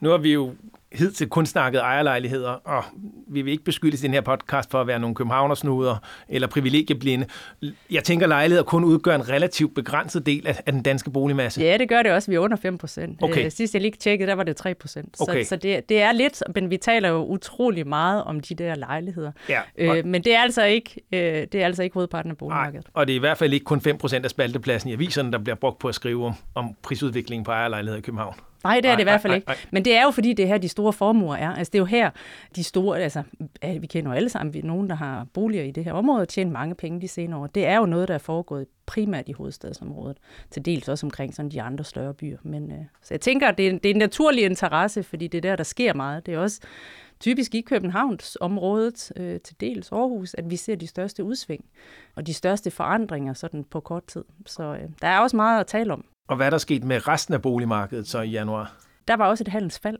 Nu 0.00 0.10
har 0.10 0.18
vi 0.18 0.32
jo 0.32 0.54
hidtil 0.92 1.28
kun 1.28 1.46
snakket 1.46 1.80
ejerlejligheder, 1.80 2.50
og 2.50 2.84
vi 3.28 3.42
vil 3.42 3.52
ikke 3.52 3.64
beskyldes 3.64 4.02
i 4.02 4.06
den 4.06 4.14
her 4.14 4.20
podcast 4.20 4.70
for 4.70 4.80
at 4.80 4.86
være 4.86 4.98
nogle 4.98 5.14
københavnersnuder 5.14 5.96
eller 6.28 6.48
privilegieblinde. 6.48 7.26
Jeg 7.90 8.04
tænker, 8.04 8.26
at 8.26 8.28
lejligheder 8.28 8.64
kun 8.64 8.84
udgør 8.84 9.14
en 9.14 9.28
relativt 9.28 9.74
begrænset 9.74 10.26
del 10.26 10.46
af, 10.46 10.60
af 10.66 10.72
den 10.72 10.82
danske 10.82 11.10
boligmasse. 11.10 11.60
Ja, 11.60 11.76
det 11.76 11.88
gør 11.88 12.02
det 12.02 12.12
også. 12.12 12.30
Vi 12.30 12.34
er 12.34 12.40
under 12.40 12.56
5 12.56 12.78
procent. 12.78 13.22
Okay. 13.22 13.44
Øh, 13.44 13.50
sidst 13.50 13.74
jeg 13.74 13.82
lige 13.82 13.92
tjekkede, 13.92 14.28
der 14.28 14.34
var 14.34 14.42
det 14.42 14.56
3 14.56 14.74
procent. 14.74 15.16
Okay. 15.20 15.42
Så, 15.42 15.48
så 15.48 15.56
det, 15.56 15.88
det 15.88 16.02
er 16.02 16.12
lidt, 16.12 16.42
men 16.54 16.70
vi 16.70 16.76
taler 16.76 17.08
jo 17.08 17.24
utrolig 17.24 17.86
meget 17.86 18.24
om 18.24 18.40
de 18.40 18.54
der 18.54 18.74
lejligheder. 18.74 19.32
Ja, 19.48 19.60
øh, 19.78 19.90
og... 19.90 19.98
øh, 19.98 20.04
men 20.04 20.24
det 20.24 20.34
er 20.34 20.40
altså 20.40 20.64
ikke, 20.64 21.00
øh, 21.12 21.20
det 21.20 21.54
er 21.54 21.64
altså 21.64 21.82
ikke 21.82 21.94
hovedparten 21.94 22.30
af 22.30 22.36
boligmarkedet. 22.36 22.86
Nej, 22.86 23.00
og 23.00 23.06
det 23.06 23.12
er 23.12 23.16
i 23.16 23.20
hvert 23.20 23.38
fald 23.38 23.52
ikke 23.52 23.64
kun 23.64 23.80
5 23.80 23.98
procent 23.98 24.24
af 24.24 24.30
spaltepladsen 24.30 24.90
i 24.90 24.92
aviserne, 24.92 25.32
der 25.32 25.38
bliver 25.38 25.56
brugt 25.56 25.78
på 25.78 25.88
at 25.88 25.94
skrive 25.94 26.26
om, 26.26 26.34
om 26.54 26.76
prisudviklingen 26.82 27.44
på 27.44 27.50
ejerlejligheder 27.50 27.98
i 27.98 28.02
København. 28.02 28.34
Nej, 28.64 28.80
det 28.80 28.90
er 28.90 28.94
det 28.94 29.00
i 29.00 29.04
hvert 29.04 29.20
fald 29.20 29.34
ikke. 29.34 29.52
Men 29.70 29.84
det 29.84 29.96
er 29.96 30.02
jo 30.02 30.10
fordi, 30.10 30.32
det 30.32 30.42
er 30.42 30.46
her, 30.46 30.58
de 30.58 30.68
store 30.78 30.92
formuer 30.92 31.36
er. 31.36 31.54
Altså 31.54 31.70
det 31.70 31.78
er 31.78 31.80
jo 31.80 31.84
her, 31.84 32.10
de 32.56 32.64
store, 32.64 32.98
altså 32.98 33.22
vi 33.80 33.86
kender 33.86 34.10
jo 34.10 34.16
alle 34.16 34.28
sammen, 34.28 34.54
vi 34.54 34.60
nogen, 34.60 34.90
der 34.90 34.94
har 34.96 35.26
boliger 35.34 35.64
i 35.64 35.70
det 35.70 35.84
her 35.84 35.92
område 35.92 36.20
og 36.20 36.28
tjener 36.28 36.52
mange 36.52 36.74
penge 36.74 37.00
de 37.00 37.08
senere 37.08 37.40
år. 37.40 37.46
Det 37.46 37.66
er 37.66 37.76
jo 37.76 37.86
noget, 37.86 38.08
der 38.08 38.14
er 38.14 38.18
foregået 38.18 38.66
primært 38.86 39.28
i 39.28 39.32
hovedstadsområdet, 39.32 40.16
til 40.50 40.64
dels 40.64 40.88
også 40.88 41.06
omkring 41.06 41.34
sådan 41.34 41.50
de 41.50 41.62
andre 41.62 41.84
større 41.84 42.14
byer. 42.14 42.38
Men, 42.42 42.72
øh, 42.72 42.78
så 43.02 43.14
jeg 43.14 43.20
tænker, 43.20 43.50
det 43.50 43.68
er, 43.68 43.72
det 43.72 43.86
er 43.86 43.94
en 43.94 43.98
naturlig 43.98 44.44
interesse, 44.44 45.02
fordi 45.02 45.26
det 45.26 45.38
er 45.38 45.42
der, 45.42 45.56
der 45.56 45.64
sker 45.64 45.94
meget. 45.94 46.26
Det 46.26 46.34
er 46.34 46.38
også 46.38 46.60
typisk 47.20 47.54
i 47.54 47.60
Københavns 47.60 48.38
området, 48.40 49.12
øh, 49.16 49.40
til 49.40 49.60
dels 49.60 49.92
Aarhus, 49.92 50.34
at 50.34 50.50
vi 50.50 50.56
ser 50.56 50.76
de 50.76 50.86
største 50.86 51.24
udsving 51.24 51.64
og 52.16 52.26
de 52.26 52.34
største 52.34 52.70
forandringer 52.70 53.34
sådan 53.34 53.64
på 53.64 53.80
kort 53.80 54.06
tid. 54.06 54.24
Så 54.46 54.62
øh, 54.62 54.88
der 55.02 55.08
er 55.08 55.18
også 55.18 55.36
meget 55.36 55.60
at 55.60 55.66
tale 55.66 55.92
om. 55.92 56.04
Og 56.28 56.36
hvad 56.36 56.46
er 56.46 56.50
der 56.50 56.58
sket 56.58 56.84
med 56.84 57.08
resten 57.08 57.34
af 57.34 57.42
boligmarkedet 57.42 58.08
så 58.08 58.20
i 58.20 58.30
januar? 58.30 58.76
Der 59.08 59.16
var 59.16 59.28
også 59.28 59.44
et 59.44 59.48
handelsfald. 59.48 59.98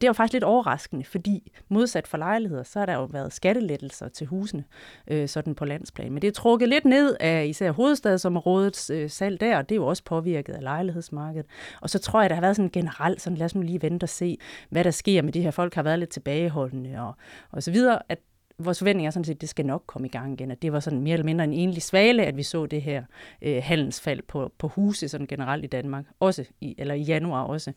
Det 0.00 0.06
var 0.06 0.12
faktisk 0.12 0.32
lidt 0.32 0.44
overraskende, 0.44 1.04
fordi 1.04 1.52
modsat 1.68 2.06
for 2.06 2.18
lejligheder, 2.18 2.62
så 2.62 2.78
har 2.78 2.86
der 2.86 2.94
jo 2.94 3.04
været 3.04 3.32
skattelettelser 3.32 4.08
til 4.08 4.26
husene, 4.26 4.64
øh, 5.08 5.28
sådan 5.28 5.54
på 5.54 5.64
landsplan. 5.64 6.12
Men 6.12 6.22
det 6.22 6.28
er 6.28 6.32
trukket 6.32 6.68
lidt 6.68 6.84
ned 6.84 7.16
af 7.20 7.46
især 7.46 7.70
hovedstadsområdets 7.70 8.90
øh, 8.90 9.10
salg 9.10 9.40
der, 9.40 9.56
og 9.56 9.68
det 9.68 9.74
er 9.74 9.76
jo 9.76 9.86
også 9.86 10.04
påvirket 10.04 10.52
af 10.52 10.62
lejlighedsmarkedet. 10.62 11.46
Og 11.80 11.90
så 11.90 11.98
tror 11.98 12.20
jeg, 12.20 12.30
der 12.30 12.36
har 12.36 12.42
været 12.42 12.56
sådan 12.56 12.70
generelt, 12.70 13.20
sådan 13.20 13.36
lad 13.36 13.44
os 13.44 13.54
nu 13.54 13.62
lige 13.62 13.82
vente 13.82 14.04
og 14.04 14.08
se, 14.08 14.38
hvad 14.68 14.84
der 14.84 14.90
sker 14.90 15.22
med 15.22 15.32
de 15.32 15.42
her 15.42 15.50
folk, 15.50 15.74
har 15.74 15.82
været 15.82 15.98
lidt 15.98 16.10
tilbageholdende 16.10 17.00
og, 17.00 17.14
og 17.50 17.62
så 17.62 17.70
videre, 17.70 18.02
at 18.08 18.18
vores 18.58 18.78
forventning 18.78 19.06
er 19.06 19.10
sådan 19.10 19.24
set, 19.24 19.34
at 19.34 19.40
det 19.40 19.48
skal 19.48 19.66
nok 19.66 19.82
komme 19.86 20.08
i 20.08 20.10
gang 20.10 20.32
igen. 20.32 20.50
At 20.50 20.62
det 20.62 20.72
var 20.72 20.80
sådan 20.80 21.00
mere 21.00 21.12
eller 21.12 21.24
mindre 21.24 21.44
en 21.44 21.52
enlig 21.52 21.82
svale, 21.82 22.24
at 22.24 22.36
vi 22.36 22.42
så 22.42 22.66
det 22.66 22.82
her 22.82 23.02
øh, 23.42 23.62
handelsfald 23.62 24.22
på, 24.22 24.52
på 24.58 24.68
huse 24.68 25.08
sådan 25.08 25.26
generelt 25.26 25.64
i 25.64 25.66
Danmark, 25.66 26.04
også 26.20 26.44
i, 26.60 26.74
eller 26.78 26.94
i 26.94 27.02
januar 27.02 27.42
også. 27.42 27.72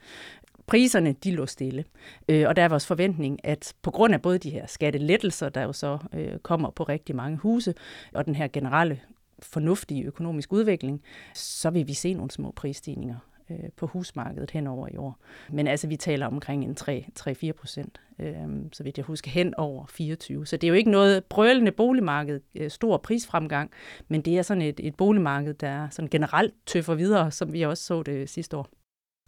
Priserne, 0.71 1.11
de 1.23 1.31
lå 1.31 1.45
stille. 1.45 1.85
Øh, 2.29 2.47
og 2.47 2.55
der 2.55 2.63
er 2.63 2.69
vores 2.69 2.87
forventning, 2.87 3.39
at 3.45 3.73
på 3.81 3.91
grund 3.91 4.13
af 4.13 4.21
både 4.21 4.37
de 4.37 4.49
her 4.49 4.65
skattelettelser, 4.67 5.49
der 5.49 5.63
jo 5.63 5.73
så 5.73 5.97
øh, 6.13 6.39
kommer 6.39 6.69
på 6.69 6.83
rigtig 6.83 7.15
mange 7.15 7.37
huse, 7.37 7.73
og 8.13 8.25
den 8.25 8.35
her 8.35 8.47
generelle 8.47 9.01
fornuftige 9.39 10.03
økonomisk 10.03 10.53
udvikling, 10.53 11.01
så 11.35 11.69
vil 11.69 11.87
vi 11.87 11.93
se 11.93 12.13
nogle 12.13 12.31
små 12.31 12.51
prisstigninger 12.51 13.15
øh, 13.49 13.69
på 13.77 13.87
husmarkedet 13.87 14.51
henover 14.51 14.87
i 14.87 14.97
år. 14.97 15.19
Men 15.49 15.67
altså, 15.67 15.87
vi 15.87 15.95
taler 15.95 16.27
omkring 16.27 16.63
en 16.63 16.77
3-4 16.79 17.51
procent, 17.51 18.01
øh, 18.19 18.47
så 18.73 18.83
vidt 18.83 18.97
jeg 18.97 19.05
husker, 19.05 19.31
hen 19.31 19.55
over 19.55 19.85
24. 19.85 20.45
Så 20.45 20.57
det 20.57 20.67
er 20.67 20.69
jo 20.69 20.75
ikke 20.75 20.91
noget 20.91 21.23
brølende 21.23 21.71
boligmarked, 21.71 22.41
øh, 22.55 22.69
stor 22.69 22.97
prisfremgang, 22.97 23.71
men 24.07 24.21
det 24.21 24.37
er 24.37 24.41
sådan 24.41 24.63
et, 24.63 24.79
et 24.83 24.95
boligmarked, 24.95 25.53
der 25.53 25.89
sådan 25.89 26.09
generelt 26.09 26.53
tøffer 26.65 26.95
videre, 26.95 27.31
som 27.31 27.53
vi 27.53 27.61
også 27.61 27.83
så 27.83 28.03
det 28.03 28.29
sidste 28.29 28.57
år. 28.57 28.80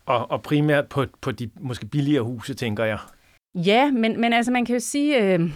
Og, 0.05 0.31
og 0.31 0.41
primært 0.41 0.87
på, 0.89 1.05
på 1.21 1.31
de 1.31 1.49
måske 1.59 1.85
billigere 1.85 2.23
huse, 2.23 2.53
tænker 2.53 2.83
jeg. 2.83 2.99
Ja, 3.55 3.91
men, 3.91 4.21
men 4.21 4.33
altså 4.33 4.51
man 4.51 4.65
kan 4.65 4.75
jo 4.75 4.79
sige, 4.79 5.33
øh, 5.33 5.49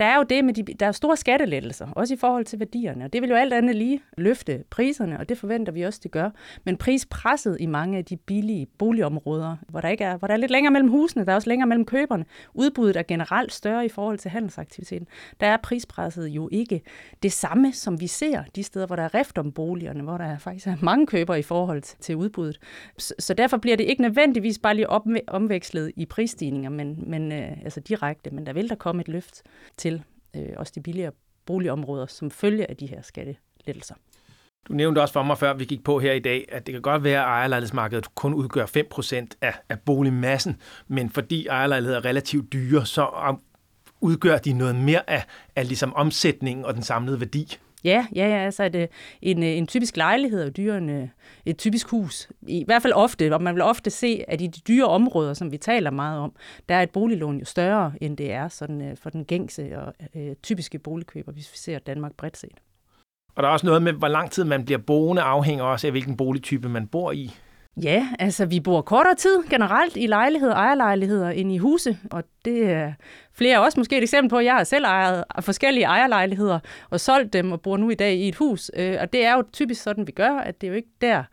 der 0.00 0.04
er 0.04 0.16
jo 0.16 0.22
det 0.22 0.44
med 0.44 0.54
de, 0.54 0.62
der 0.62 0.86
er 0.86 0.92
store 0.92 1.16
skattelettelser, 1.16 1.86
også 1.90 2.14
i 2.14 2.16
forhold 2.16 2.44
til 2.44 2.58
værdierne, 2.58 3.04
og 3.04 3.12
det 3.12 3.22
vil 3.22 3.30
jo 3.30 3.36
alt 3.36 3.52
andet 3.52 3.76
lige 3.76 4.00
løfte 4.18 4.64
priserne, 4.70 5.18
og 5.18 5.28
det 5.28 5.38
forventer 5.38 5.72
vi 5.72 5.82
også, 5.82 6.00
det 6.02 6.10
gør. 6.10 6.30
Men 6.64 6.76
prispresset 6.76 7.56
i 7.60 7.66
mange 7.66 7.98
af 7.98 8.04
de 8.04 8.16
billige 8.16 8.66
boligområder, 8.66 9.56
hvor 9.68 9.80
der, 9.80 9.88
ikke 9.88 10.04
er, 10.04 10.16
hvor 10.16 10.28
der 10.28 10.34
er 10.34 10.38
lidt 10.38 10.50
længere 10.50 10.72
mellem 10.72 10.90
husene, 10.90 11.24
der 11.24 11.32
er 11.32 11.36
også 11.36 11.48
længere 11.48 11.68
mellem 11.68 11.84
køberne, 11.84 12.24
udbuddet 12.54 12.96
er 12.96 13.02
generelt 13.02 13.52
større 13.52 13.84
i 13.84 13.88
forhold 13.88 14.18
til 14.18 14.30
handelsaktiviteten, 14.30 15.06
der 15.40 15.46
er 15.46 15.56
prispresset 15.56 16.26
jo 16.26 16.48
ikke 16.52 16.82
det 17.22 17.32
samme, 17.32 17.72
som 17.72 18.00
vi 18.00 18.06
ser 18.06 18.42
de 18.56 18.62
steder, 18.62 18.86
hvor 18.86 18.96
der 18.96 19.02
er 19.02 19.14
rift 19.14 19.38
om 19.38 19.52
boligerne, 19.52 20.02
hvor 20.02 20.18
der 20.18 20.38
faktisk 20.38 20.66
er 20.66 20.76
mange 20.82 21.06
købere 21.06 21.38
i 21.38 21.42
forhold 21.42 21.82
til 21.82 22.16
udbuddet. 22.16 22.58
Så, 22.98 23.14
så 23.18 23.34
derfor 23.34 23.56
bliver 23.56 23.76
det 23.76 23.84
ikke 23.84 24.02
nødvendigvis 24.02 24.58
bare 24.58 24.74
lige 24.74 24.90
omvekslet 25.28 25.92
i 25.96 26.06
prisstigninger, 26.06 26.70
men, 26.70 27.04
men 27.06 27.32
øh, 27.32 27.62
altså 27.64 27.80
direkte, 27.80 28.30
men 28.30 28.46
der 28.46 28.52
vil 28.52 28.68
der 28.68 28.74
komme 28.74 29.00
et 29.00 29.08
løft 29.08 29.42
til 29.76 30.02
øh, 30.36 30.48
også 30.56 30.72
de 30.74 30.80
billigere 30.80 31.12
boligområder, 31.46 32.06
som 32.06 32.30
følge 32.30 32.70
af 32.70 32.76
de 32.76 32.86
her 32.86 33.02
skattelettelser. 33.02 33.94
Du 34.68 34.72
nævnte 34.72 35.02
også 35.02 35.12
for 35.12 35.22
mig, 35.22 35.38
før 35.38 35.54
vi 35.54 35.64
gik 35.64 35.84
på 35.84 35.98
her 35.98 36.12
i 36.12 36.18
dag, 36.18 36.44
at 36.48 36.66
det 36.66 36.72
kan 36.72 36.82
godt 36.82 37.04
være, 37.04 37.20
at 37.20 37.26
ejerlejlighedsmarkedet 37.26 38.14
kun 38.14 38.34
udgør 38.34 38.66
5% 38.66 39.26
af, 39.40 39.54
af 39.68 39.80
boligmassen, 39.80 40.56
men 40.88 41.10
fordi 41.10 41.46
ejerlejligheder 41.46 41.98
er 41.98 42.04
relativt 42.04 42.52
dyre, 42.52 42.86
så 42.86 43.36
udgør 44.00 44.38
de 44.38 44.52
noget 44.52 44.76
mere 44.76 45.10
af, 45.10 45.24
af 45.56 45.66
ligesom 45.66 45.94
omsætningen 45.94 46.64
og 46.64 46.74
den 46.74 46.82
samlede 46.82 47.20
værdi. 47.20 47.58
Ja, 47.84 48.06
ja, 48.14 48.28
ja 48.28 48.44
altså 48.44 48.64
et, 48.64 48.74
øh, 48.74 48.88
en, 49.22 49.42
øh, 49.42 49.48
en 49.48 49.66
typisk 49.66 49.96
lejlighed 49.96 50.42
er 50.42 50.50
dyrere 50.50 50.78
end 50.78 51.08
et 51.46 51.58
typisk 51.58 51.88
hus. 51.88 52.28
I 52.42 52.64
hvert 52.64 52.82
fald 52.82 52.92
ofte, 52.92 53.34
og 53.34 53.42
man 53.42 53.54
vil 53.54 53.62
ofte 53.62 53.90
se, 53.90 54.24
at 54.28 54.40
i 54.40 54.46
de 54.46 54.60
dyre 54.60 54.86
områder, 54.86 55.34
som 55.34 55.52
vi 55.52 55.56
taler 55.56 55.90
meget 55.90 56.20
om, 56.20 56.32
der 56.68 56.74
er 56.74 56.82
et 56.82 56.90
boliglån 56.90 57.38
jo 57.38 57.44
større, 57.44 57.92
end 58.00 58.16
det 58.16 58.32
er 58.32 58.48
sådan, 58.48 58.82
øh, 58.82 58.96
for 58.96 59.10
den 59.10 59.24
gængse 59.24 59.78
og 59.78 59.94
øh, 60.16 60.36
typiske 60.42 60.78
boligkøber, 60.78 61.32
hvis 61.32 61.52
vi 61.52 61.56
ser 61.56 61.78
Danmark 61.78 62.12
bredt 62.16 62.36
set. 62.36 62.60
Og 63.34 63.42
der 63.42 63.48
er 63.48 63.52
også 63.52 63.66
noget 63.66 63.82
med, 63.82 63.92
hvor 63.92 64.08
lang 64.08 64.30
tid 64.30 64.44
man 64.44 64.64
bliver 64.64 64.78
boende, 64.78 65.22
afhænger 65.22 65.64
også 65.64 65.86
af, 65.86 65.90
hvilken 65.90 66.16
boligtype 66.16 66.68
man 66.68 66.86
bor 66.86 67.12
i. 67.12 67.30
Ja, 67.76 68.08
altså 68.18 68.46
vi 68.46 68.60
bor 68.60 68.82
kortere 68.82 69.14
tid 69.14 69.42
generelt 69.50 69.96
i 69.96 70.06
lejligheder, 70.06 70.54
ejerlejligheder 70.54 71.30
end 71.30 71.52
i 71.52 71.58
huse, 71.58 71.98
og 72.10 72.24
det 72.44 72.70
er 72.70 72.92
flere 73.32 73.60
også 73.60 73.80
måske 73.80 73.96
et 73.96 74.02
eksempel 74.02 74.30
på, 74.30 74.38
jeg 74.40 74.54
har 74.54 74.64
selv 74.64 74.84
ejet 74.84 75.24
forskellige 75.40 75.84
ejerlejligheder 75.84 76.58
og 76.90 77.00
solgt 77.00 77.32
dem 77.32 77.52
og 77.52 77.60
bor 77.60 77.76
nu 77.76 77.90
i 77.90 77.94
dag 77.94 78.14
i 78.14 78.28
et 78.28 78.34
hus, 78.34 78.70
øh, 78.76 78.96
og 79.00 79.12
det 79.12 79.24
er 79.24 79.34
jo 79.34 79.44
typisk 79.52 79.82
sådan, 79.82 80.06
vi 80.06 80.12
gør, 80.12 80.30
at 80.30 80.60
det 80.60 80.66
er 80.66 80.70
jo 80.70 80.76
ikke 80.76 80.88
der, 81.00 81.24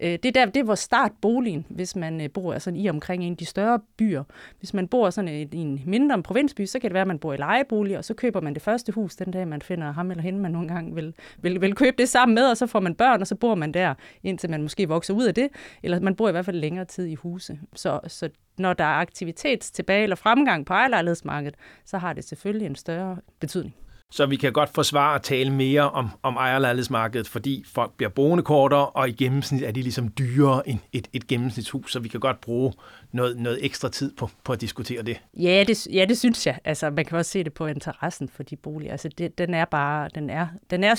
Øh, 0.00 0.10
det 0.10 0.24
er, 0.24 0.30
der, 0.30 0.44
det 0.44 0.56
er 0.56 0.64
vores 0.64 0.80
startboligen, 0.80 1.66
hvis 1.68 1.96
man 1.96 2.20
øh, 2.20 2.30
bor 2.30 2.58
sådan 2.58 2.80
i 2.80 2.88
omkring 2.88 3.24
en 3.24 3.32
af 3.32 3.36
de 3.36 3.44
større 3.44 3.80
byer. 3.96 4.24
Hvis 4.58 4.74
man 4.74 4.88
bor 4.88 5.10
sådan 5.10 5.48
i 5.52 5.56
en 5.56 5.82
mindre 5.86 6.22
provinsby, 6.22 6.66
så 6.66 6.78
kan 6.78 6.90
det 6.90 6.94
være, 6.94 7.00
at 7.00 7.08
man 7.08 7.18
bor 7.18 7.32
i 7.32 7.36
lejebolig, 7.36 7.98
og 7.98 8.04
så 8.04 8.14
køber 8.14 8.40
man 8.40 8.54
det 8.54 8.62
første 8.62 8.92
hus 8.92 9.16
den 9.16 9.30
dag, 9.30 9.48
man 9.48 9.62
finder 9.62 9.92
ham 9.92 10.10
eller 10.10 10.22
hende, 10.22 10.38
man 10.38 10.52
nogle 10.52 10.68
gange 10.68 10.94
vil, 10.94 11.14
vil, 11.38 11.60
vil 11.60 11.74
købe 11.74 11.96
det 11.98 12.08
sammen 12.08 12.34
med, 12.34 12.50
og 12.50 12.56
så 12.56 12.66
får 12.66 12.80
man 12.80 12.94
børn, 12.94 13.20
og 13.20 13.26
så 13.26 13.34
bor 13.34 13.54
man 13.54 13.72
der, 13.72 13.94
indtil 14.22 14.50
man 14.50 14.62
måske 14.62 14.88
vokser 14.88 15.14
ud 15.14 15.24
af 15.24 15.34
det, 15.34 15.48
eller 15.82 16.00
man 16.00 16.16
bor 16.16 16.28
i 16.28 16.32
hvert 16.32 16.44
fald 16.44 16.56
længere 16.56 16.84
tid 16.84 17.06
i 17.06 17.14
huse. 17.14 17.58
Så, 17.74 18.00
så 18.06 18.28
når 18.58 18.72
der 18.72 18.84
er 18.84 18.94
aktivitet 18.94 19.60
tilbage 19.60 20.02
eller 20.02 20.16
fremgang 20.16 20.66
på 20.66 20.72
ejerlejlighedsmarkedet, 20.72 21.54
så 21.84 21.98
har 21.98 22.12
det 22.12 22.24
selvfølgelig 22.24 22.66
en 22.66 22.74
større 22.74 23.16
betydning. 23.40 23.74
Så 24.10 24.26
vi 24.26 24.36
kan 24.36 24.52
godt 24.52 24.70
forsvare 24.74 25.14
at 25.14 25.22
tale 25.22 25.50
mere 25.50 25.90
om, 25.90 26.08
om 26.22 26.36
ejerlejlighedsmarkedet, 26.36 27.28
fordi 27.28 27.64
folk 27.66 27.92
bliver 27.96 28.10
boende 28.10 28.42
kortere, 28.42 28.88
og 28.88 29.08
i 29.08 29.12
gennemsnit 29.12 29.62
er 29.62 29.70
de 29.70 29.82
ligesom 29.82 30.08
dyrere 30.18 30.68
end 30.68 30.78
et, 30.92 31.08
et 31.12 31.26
gennemsnitshus, 31.26 31.92
så 31.92 32.00
vi 32.00 32.08
kan 32.08 32.20
godt 32.20 32.40
bruge 32.40 32.72
noget, 33.12 33.36
noget 33.36 33.64
ekstra 33.64 33.88
tid 33.88 34.12
på, 34.16 34.30
på 34.44 34.52
at 34.52 34.60
diskutere 34.60 35.02
det. 35.02 35.20
Ja, 35.36 35.64
det. 35.68 35.86
ja, 35.86 36.04
det 36.08 36.18
synes 36.18 36.46
jeg. 36.46 36.58
Altså, 36.64 36.90
man 36.90 37.04
kan 37.04 37.18
også 37.18 37.30
se 37.30 37.44
det 37.44 37.52
på 37.52 37.66
interessen 37.66 38.28
for 38.28 38.42
de 38.42 38.56
boliger. 38.56 38.92
Altså, 38.92 39.08
det, 39.08 39.38
den 39.38 39.54
er 39.54 39.64
bare, 39.64 40.08
den 40.14 40.30
er, 40.30 40.46
den 40.70 40.84
er 40.84 40.94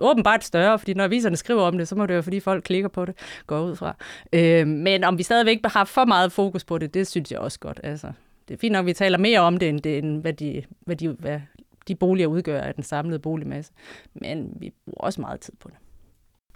åbenbart 0.00 0.44
større, 0.44 0.78
fordi 0.78 0.94
når 0.94 1.04
aviserne 1.04 1.36
skriver 1.36 1.62
om 1.62 1.78
det, 1.78 1.88
så 1.88 1.94
må 1.94 2.06
det 2.06 2.14
jo 2.14 2.22
fordi 2.22 2.40
folk 2.40 2.64
klikker 2.64 2.88
på 2.88 3.04
det, 3.04 3.14
går 3.46 3.60
ud 3.60 3.76
fra. 3.76 3.96
Øh, 4.32 4.66
men 4.66 5.04
om 5.04 5.18
vi 5.18 5.22
stadigvæk 5.22 5.58
har 5.64 5.84
for 5.84 6.04
meget 6.04 6.32
fokus 6.32 6.64
på 6.64 6.78
det, 6.78 6.94
det 6.94 7.06
synes 7.06 7.32
jeg 7.32 7.38
også 7.38 7.60
godt. 7.60 7.80
Altså, 7.82 8.12
det 8.48 8.54
er 8.54 8.58
fint 8.58 8.72
nok, 8.72 8.82
at 8.82 8.86
vi 8.86 8.92
taler 8.92 9.18
mere 9.18 9.40
om 9.40 9.56
det, 9.56 9.68
end, 9.68 9.80
det, 9.80 9.98
end 9.98 10.20
hvad, 10.20 10.32
de, 10.32 10.62
hvad, 10.80 10.96
de, 10.96 11.08
hvad 11.08 11.40
de 11.88 11.94
boliger 11.94 12.26
udgør 12.26 12.60
af 12.60 12.74
den 12.74 12.84
samlede 12.84 13.18
boligmasse. 13.18 13.72
Men 14.14 14.56
vi 14.60 14.70
bruger 14.84 15.00
også 15.00 15.20
meget 15.20 15.40
tid 15.40 15.52
på 15.60 15.68
det. 15.68 15.78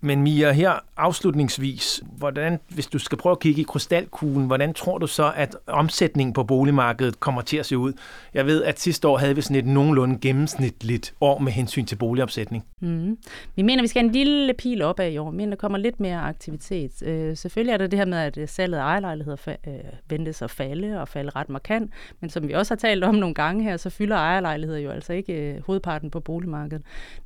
Men 0.03 0.23
Mia, 0.23 0.53
her 0.53 0.73
afslutningsvis, 0.97 2.03
hvordan, 2.19 2.59
hvis 2.69 2.87
du 2.87 2.99
skal 2.99 3.19
prøve 3.19 3.33
at 3.33 3.41
kigge 3.41 3.61
i 3.61 3.65
krystalkuglen, 3.65 4.47
hvordan 4.47 4.75
tror 4.75 4.99
du 4.99 5.07
så, 5.07 5.33
at 5.37 5.57
omsætningen 5.67 6.33
på 6.33 6.45
boligmarkedet 6.45 7.21
kommer 7.21 7.41
til 7.43 7.57
at 7.57 7.67
se 7.67 7.79
ud? 7.79 7.93
Jeg 8.35 8.47
ved, 8.47 8.65
at 8.65 8.81
sidste 8.81 9.09
år 9.09 9.19
havde 9.19 9.35
vi 9.35 9.41
sådan 9.41 9.57
et 9.57 9.67
nogenlunde 9.67 10.19
gennemsnitligt 10.19 11.15
år 11.21 11.39
med 11.39 11.53
hensyn 11.53 11.85
til 11.85 11.97
boligopsætning. 11.97 12.65
Mm. 12.81 13.19
Vi 13.57 13.63
mener, 13.63 13.83
vi 13.83 13.89
skal 13.89 14.03
have 14.03 14.07
en 14.07 14.13
lille 14.13 14.55
pil 14.55 14.83
op 14.83 15.01
af 15.01 15.11
i 15.11 15.19
år. 15.19 15.31
Vi 15.31 15.37
mener, 15.37 15.51
der 15.51 15.57
kommer 15.57 15.79
lidt 15.79 16.01
mere 16.01 16.21
aktivitet. 16.21 17.03
Øh, 17.03 17.37
selvfølgelig 17.37 17.73
er 17.73 17.77
der 17.77 17.87
det 17.87 17.99
her 17.99 18.07
med, 18.07 18.19
at 18.19 18.39
øh, 18.39 18.49
salget 18.49 18.79
af 18.79 18.83
ejerlejligheder 18.83 19.37
fa- 19.37 19.71
øh, 19.71 19.75
ventes 20.09 20.43
at 20.43 20.51
falde 20.51 21.01
og 21.01 21.09
falde 21.09 21.31
ret 21.37 21.49
markant. 21.49 21.93
Men 22.21 22.31
som 22.31 22.49
vi 22.49 22.53
også 22.53 22.75
har 22.75 22.79
talt 22.79 23.05
om 23.05 23.15
nogle 23.15 23.35
gange 23.35 23.65
her, 23.65 23.77
så 23.77 23.91
fylder 23.91 24.17
ejerlejligheder 24.17 24.81
jo 24.81 24.91
altså 24.91 25.13
ikke 25.13 25.33
øh, 25.33 25.63
hovedparten 25.67 26.11
på 26.11 26.21
boligmarkedet. 26.21 26.83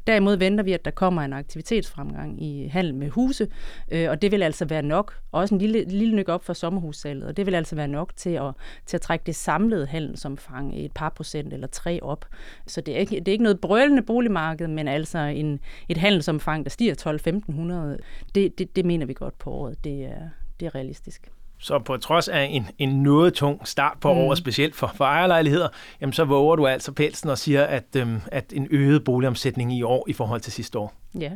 Derimod 0.07 0.37
venter 0.37 0.64
vi, 0.64 0.73
at 0.73 0.85
der 0.85 0.90
kommer 0.90 1.23
en 1.23 1.33
aktivitetsfremgang 1.33 2.43
i 2.43 2.63
handel 2.68 2.94
med 2.94 3.11
huse, 3.11 3.49
øh, 3.92 4.11
og 4.11 4.23
det 4.23 4.33
vil 4.33 4.42
altså 4.42 4.64
være 4.64 4.83
nok, 4.83 5.18
også 5.33 5.54
en 5.54 5.61
lille, 5.61 5.85
lille 5.85 6.16
nyk 6.16 6.28
op 6.28 6.44
for 6.44 6.52
sommerhussalget, 6.52 7.26
og 7.26 7.37
det 7.37 7.47
vil 7.47 7.54
altså 7.54 7.76
være 7.76 7.88
nok 7.88 8.12
til 8.16 8.30
at, 8.30 8.52
til 8.87 8.97
at 8.97 9.00
trække 9.00 9.23
det 9.26 9.37
samlede 9.37 9.87
handelsomfang 9.87 10.85
et 10.85 10.92
par 10.92 11.09
procent 11.09 11.52
eller 11.52 11.66
tre 11.66 11.99
op. 12.02 12.26
Så 12.66 12.80
det 12.80 12.94
er 12.94 12.99
ikke, 12.99 13.16
det 13.16 13.28
er 13.28 13.33
ikke 13.33 13.44
noget 13.44 13.61
brølende 13.61 14.02
boligmarked, 14.02 14.68
men 14.68 14.88
altså 14.88 15.18
en, 15.18 15.61
et 15.88 15.97
handelsomfang, 15.97 16.64
der 16.64 16.71
stiger 16.71 17.94
12-1500, 17.97 18.02
det, 18.35 18.59
det, 18.59 18.76
det 18.76 18.85
mener 18.85 19.06
vi 19.06 19.14
godt 19.14 19.38
på 19.38 19.50
året. 19.50 19.85
Det 19.85 20.04
er, 20.04 20.28
det 20.61 20.66
er 20.66 20.75
realistisk. 20.75 21.30
Så 21.59 21.78
på 21.78 21.97
trods 21.97 22.28
af 22.28 22.49
en, 22.50 22.66
en 22.78 23.02
noget 23.02 23.35
tung 23.35 23.68
start 23.68 23.97
på 24.00 24.12
mm. 24.12 24.18
året, 24.18 24.38
specielt 24.38 24.75
for, 24.75 24.92
for 24.94 25.04
ejerlejligheder, 25.04 25.68
jamen 26.00 26.12
så 26.12 26.25
våger 26.25 26.56
du 26.56 26.66
altså 26.66 26.92
pelsen 26.92 27.30
og 27.30 27.38
siger, 27.38 27.64
at, 27.64 27.97
øhm, 27.97 28.21
at 28.26 28.52
en 28.52 28.68
øget 28.71 29.04
boligomsætning 29.04 29.73
i 29.73 29.83
år 29.83 30.04
i 30.09 30.12
forhold 30.12 30.40
til 30.40 30.52
sidste 30.52 30.78
år. 30.78 30.94
Ja, 31.21 31.33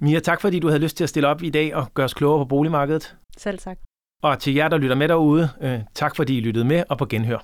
Mia, 0.00 0.20
tak 0.20 0.40
fordi 0.40 0.58
du 0.58 0.68
havde 0.68 0.82
lyst 0.82 0.96
til 0.96 1.04
at 1.04 1.08
stille 1.08 1.28
op 1.28 1.42
i 1.42 1.50
dag 1.50 1.74
og 1.74 1.86
gøre 1.94 2.04
os 2.04 2.14
klogere 2.14 2.44
på 2.44 2.48
boligmarkedet. 2.48 3.16
Selv 3.36 3.58
tak. 3.58 3.78
Og 4.22 4.38
til 4.38 4.54
jer, 4.54 4.68
der 4.68 4.78
lytter 4.78 4.96
med 4.96 5.08
derude, 5.08 5.48
øh, 5.60 5.80
tak 5.94 6.16
fordi 6.16 6.38
I 6.38 6.40
lyttede 6.40 6.64
med 6.64 6.84
og 6.88 6.98
på 6.98 7.06
genhør. 7.06 7.38